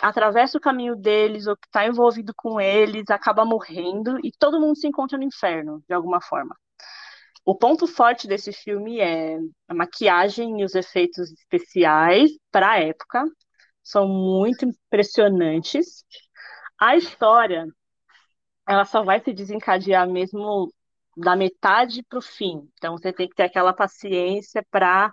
[0.01, 4.77] atravessa o caminho deles ou que está envolvido com eles acaba morrendo e todo mundo
[4.77, 6.57] se encontra no inferno, de alguma forma.
[7.45, 9.37] O ponto forte desse filme é
[9.69, 13.25] a maquiagem e os efeitos especiais para a época.
[13.83, 16.05] São muito impressionantes.
[16.79, 17.67] A história,
[18.73, 20.73] ela só vai se desencadear mesmo
[21.17, 22.69] da metade para o fim.
[22.75, 25.13] Então você tem que ter aquela paciência para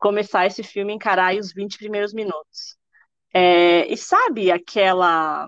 [0.00, 2.76] começar esse filme encarar os 20 primeiros minutos.
[3.32, 5.46] É, e sabe aquela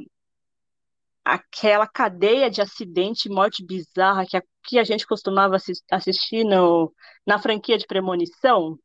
[1.24, 5.56] aquela cadeia de acidente e morte bizarra que a, que a gente costumava
[5.90, 6.93] assistir no,
[7.27, 8.78] na franquia de Premonição?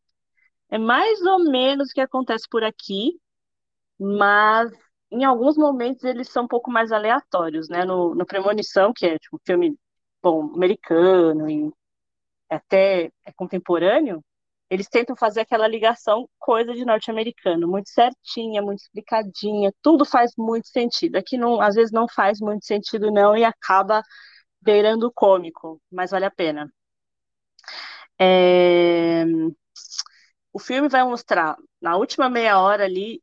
[0.69, 3.19] É mais ou menos o que acontece por aqui,
[3.99, 4.71] mas
[5.15, 7.85] em alguns momentos eles são um pouco mais aleatórios, né?
[7.85, 9.77] No, no Premonição, que é tipo, um filme
[10.21, 11.71] bom, americano e
[12.49, 14.23] até é contemporâneo,
[14.69, 20.67] eles tentam fazer aquela ligação coisa de norte-americano, muito certinha, muito explicadinha, tudo faz muito
[20.67, 21.17] sentido.
[21.17, 24.01] Aqui não, às vezes não faz muito sentido não e acaba
[24.61, 26.69] beirando o cômico, mas vale a pena.
[28.19, 29.25] É...
[30.53, 33.21] o filme vai mostrar, na última meia hora ali,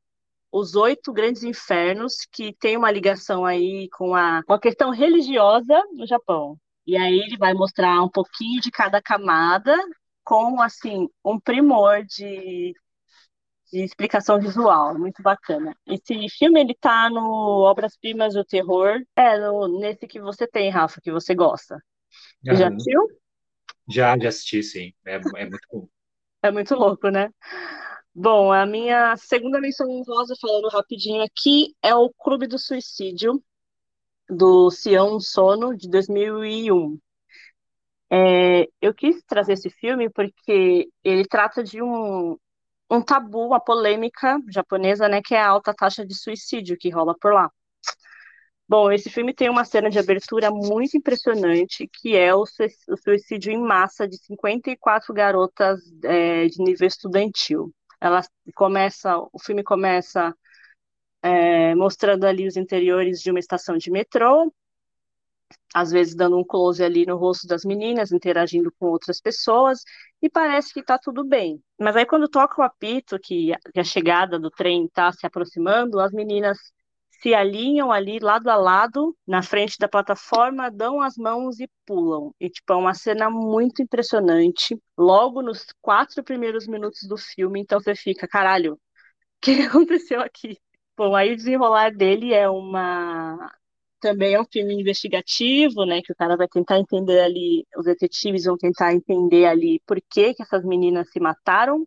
[0.52, 5.82] os oito grandes infernos que tem uma ligação aí com a, com a questão religiosa
[5.94, 6.58] no Japão.
[6.86, 9.74] E aí ele vai mostrar um pouquinho de cada camada
[10.22, 12.74] com assim um primor de,
[13.72, 15.74] de explicação visual, muito bacana.
[15.86, 20.70] Esse filme ele tá no Obras Primas do Terror, é no, nesse que você tem,
[20.70, 21.82] Rafa, que você gosta.
[22.46, 22.54] Uhum.
[22.56, 23.00] Já assistiu?
[23.88, 24.92] Já, já assisti, sim.
[25.06, 25.88] É, é muito bom.
[26.42, 27.30] É muito louco, né?
[28.14, 33.42] Bom, a minha segunda menção honrosa, falando rapidinho aqui, é o Clube do Suicídio,
[34.28, 36.98] do Sion Sono, de 2001.
[38.10, 42.36] É, eu quis trazer esse filme porque ele trata de um,
[42.90, 47.16] um tabu, uma polêmica japonesa, né, que é a alta taxa de suicídio que rola
[47.18, 47.50] por lá.
[48.68, 53.58] Bom, esse filme tem uma cena de abertura muito impressionante, que é o, suicídio em
[53.58, 57.72] massa de 54 garotas é, de nível estudantil.
[58.02, 58.20] Ela
[58.56, 60.34] começa, o filme começa
[61.22, 64.52] é, mostrando ali os interiores de uma estação de metrô,
[65.72, 69.84] às vezes dando um close ali no rosto das meninas, interagindo com outras pessoas,
[70.20, 71.62] e parece que está tudo bem.
[71.78, 76.10] Mas aí quando toca o apito, que a chegada do trem está se aproximando, as
[76.10, 76.58] meninas
[77.22, 82.34] se alinham ali lado a lado na frente da plataforma, dão as mãos e pulam.
[82.40, 84.76] E tipo, é uma cena muito impressionante.
[84.98, 88.78] Logo nos quatro primeiros minutos do filme, então você fica, caralho, o
[89.40, 90.58] que aconteceu aqui?
[90.96, 93.50] Bom, aí o desenrolar dele é uma
[94.00, 98.44] também é um filme investigativo, né, que o cara vai tentar entender ali, os detetives
[98.44, 101.86] vão tentar entender ali por que que essas meninas se mataram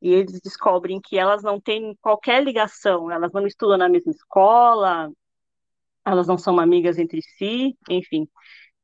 [0.00, 5.10] e eles descobrem que elas não têm qualquer ligação, elas não estudam na mesma escola,
[6.04, 8.28] elas não são amigas entre si, enfim.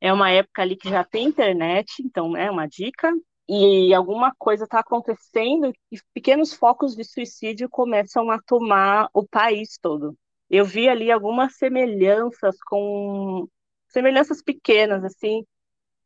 [0.00, 3.12] É uma época ali que já tem internet, então é uma dica.
[3.48, 9.78] E alguma coisa está acontecendo e pequenos focos de suicídio começam a tomar o país
[9.80, 10.16] todo.
[10.50, 13.48] Eu vi ali algumas semelhanças com
[13.88, 15.44] semelhanças pequenas assim,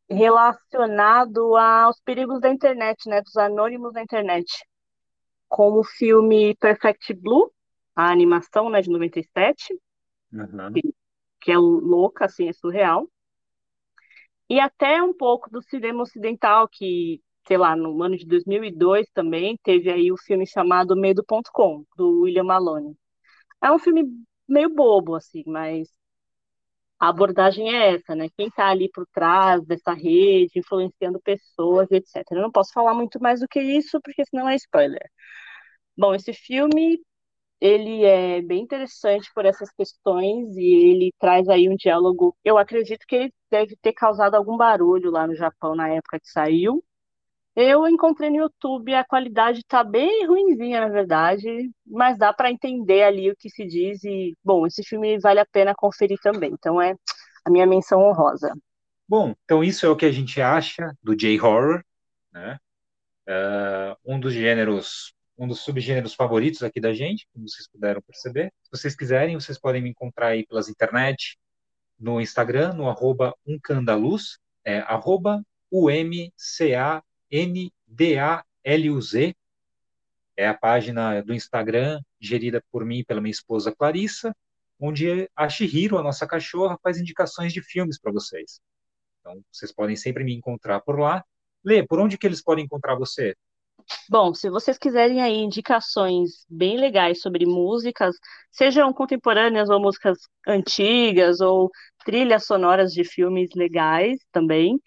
[0.09, 4.47] relacionado aos perigos da internet, né, dos anônimos da internet
[5.51, 7.53] como o filme Perfect Blue,
[7.95, 9.77] a animação né, de 97,
[10.33, 10.73] uhum.
[10.73, 10.95] que,
[11.41, 13.11] que é louca, assim, é surreal.
[14.49, 19.59] E até um pouco do cinema ocidental, que, sei lá, no ano de 2002 também
[19.63, 22.97] teve aí o filme chamado Medo.com, do William Maloney.
[23.61, 24.05] É um filme
[24.49, 25.89] meio bobo, assim, mas
[27.01, 28.29] a abordagem é essa, né?
[28.37, 32.39] Quem está ali por trás dessa rede, influenciando pessoas, etc.
[32.41, 35.11] Eu não posso falar muito mais do que isso, porque senão é spoiler.
[35.97, 37.01] Bom, esse filme
[37.61, 42.37] ele é bem interessante por essas questões e ele traz aí um diálogo.
[42.45, 46.31] Eu acredito que ele deve ter causado algum barulho lá no Japão na época que
[46.31, 46.85] saiu.
[47.63, 53.03] Eu encontrei no YouTube, a qualidade está bem ruinzinha, na verdade, mas dá para entender
[53.03, 56.53] ali o que se diz e, bom, esse filme vale a pena conferir também.
[56.53, 56.95] Então é
[57.45, 58.51] a minha menção honrosa.
[59.07, 61.85] Bom, então isso é o que a gente acha do J-horror,
[62.33, 62.59] né?
[63.29, 68.53] Uh, um dos gêneros um dos subgêneros favoritos aqui da gente, como vocês puderam perceber.
[68.63, 71.39] Se vocês quiserem, vocês podem me encontrar aí pelas internet,
[71.99, 75.43] no Instagram, no arroba umcandaluz, é arroba
[77.31, 79.35] U-M-C-A-N-D-A-L-U-Z.
[80.37, 84.35] É a página do Instagram gerida por mim e pela minha esposa Clarissa,
[84.79, 88.61] onde a Shihiro, a nossa cachorra, faz indicações de filmes para vocês.
[89.21, 91.23] Então, vocês podem sempre me encontrar por lá.
[91.63, 93.35] Lê, por onde que eles podem encontrar você?
[94.09, 98.17] Bom, se vocês quiserem aí indicações bem legais sobre músicas,
[98.51, 101.71] sejam contemporâneas ou músicas antigas ou
[102.05, 104.81] trilhas sonoras de filmes legais também,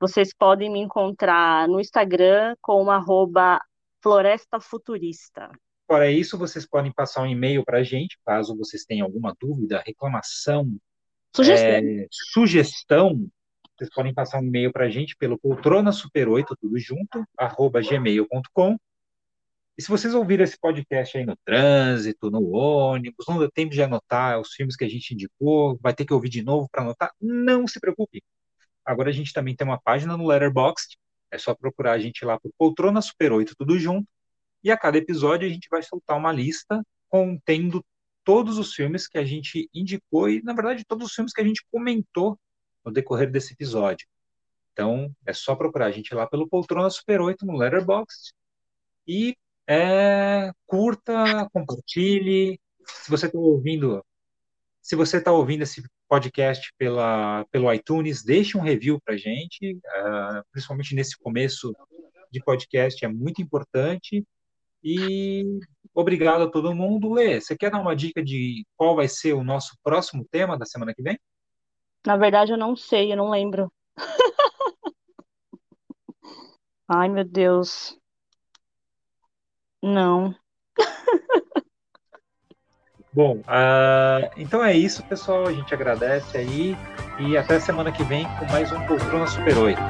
[0.00, 3.60] vocês podem me encontrar no Instagram com arroba
[4.02, 5.50] Floresta Futurista.
[5.86, 9.82] Fora isso, vocês podem passar um e-mail para a gente, caso vocês tenham alguma dúvida,
[9.84, 10.66] reclamação,
[11.34, 13.30] sugestão, é, sugestão
[13.80, 18.76] vocês podem passar um e-mail para a gente pelo poltrona super8, tudo junto, arroba gmail.com.
[19.78, 23.82] E se vocês ouviram esse podcast aí no trânsito, no ônibus, não deu tempo de
[23.82, 27.10] anotar os filmes que a gente indicou, vai ter que ouvir de novo para anotar,
[27.18, 28.22] não se preocupe.
[28.90, 30.98] Agora a gente também tem uma página no Letterboxd,
[31.30, 34.08] é só procurar a gente lá por Poltrona Super 8, tudo junto.
[34.64, 37.84] E a cada episódio a gente vai soltar uma lista contendo
[38.24, 41.44] todos os filmes que a gente indicou e, na verdade, todos os filmes que a
[41.44, 42.36] gente comentou
[42.84, 44.08] no decorrer desse episódio.
[44.72, 48.32] Então, é só procurar a gente lá pelo Poltrona Super 8 no Letterboxd
[49.06, 49.36] e
[49.68, 52.60] é, curta, compartilhe.
[52.84, 54.04] Se você está ouvindo,
[54.82, 55.80] se você está ouvindo esse
[56.10, 61.72] podcast pela, pelo iTunes, deixe um review para a gente, uh, principalmente nesse começo
[62.32, 64.26] de podcast, é muito importante.
[64.82, 65.60] E
[65.94, 67.12] obrigado a todo mundo.
[67.12, 70.66] Lê, você quer dar uma dica de qual vai ser o nosso próximo tema da
[70.66, 71.16] semana que vem?
[72.04, 73.72] Na verdade, eu não sei, eu não lembro.
[76.88, 77.96] Ai, meu Deus.
[79.80, 80.34] Não.
[83.12, 85.48] Bom, uh, então é isso, pessoal.
[85.48, 86.76] A gente agradece aí
[87.18, 89.80] e até semana que vem com mais um Poltrona Super 8.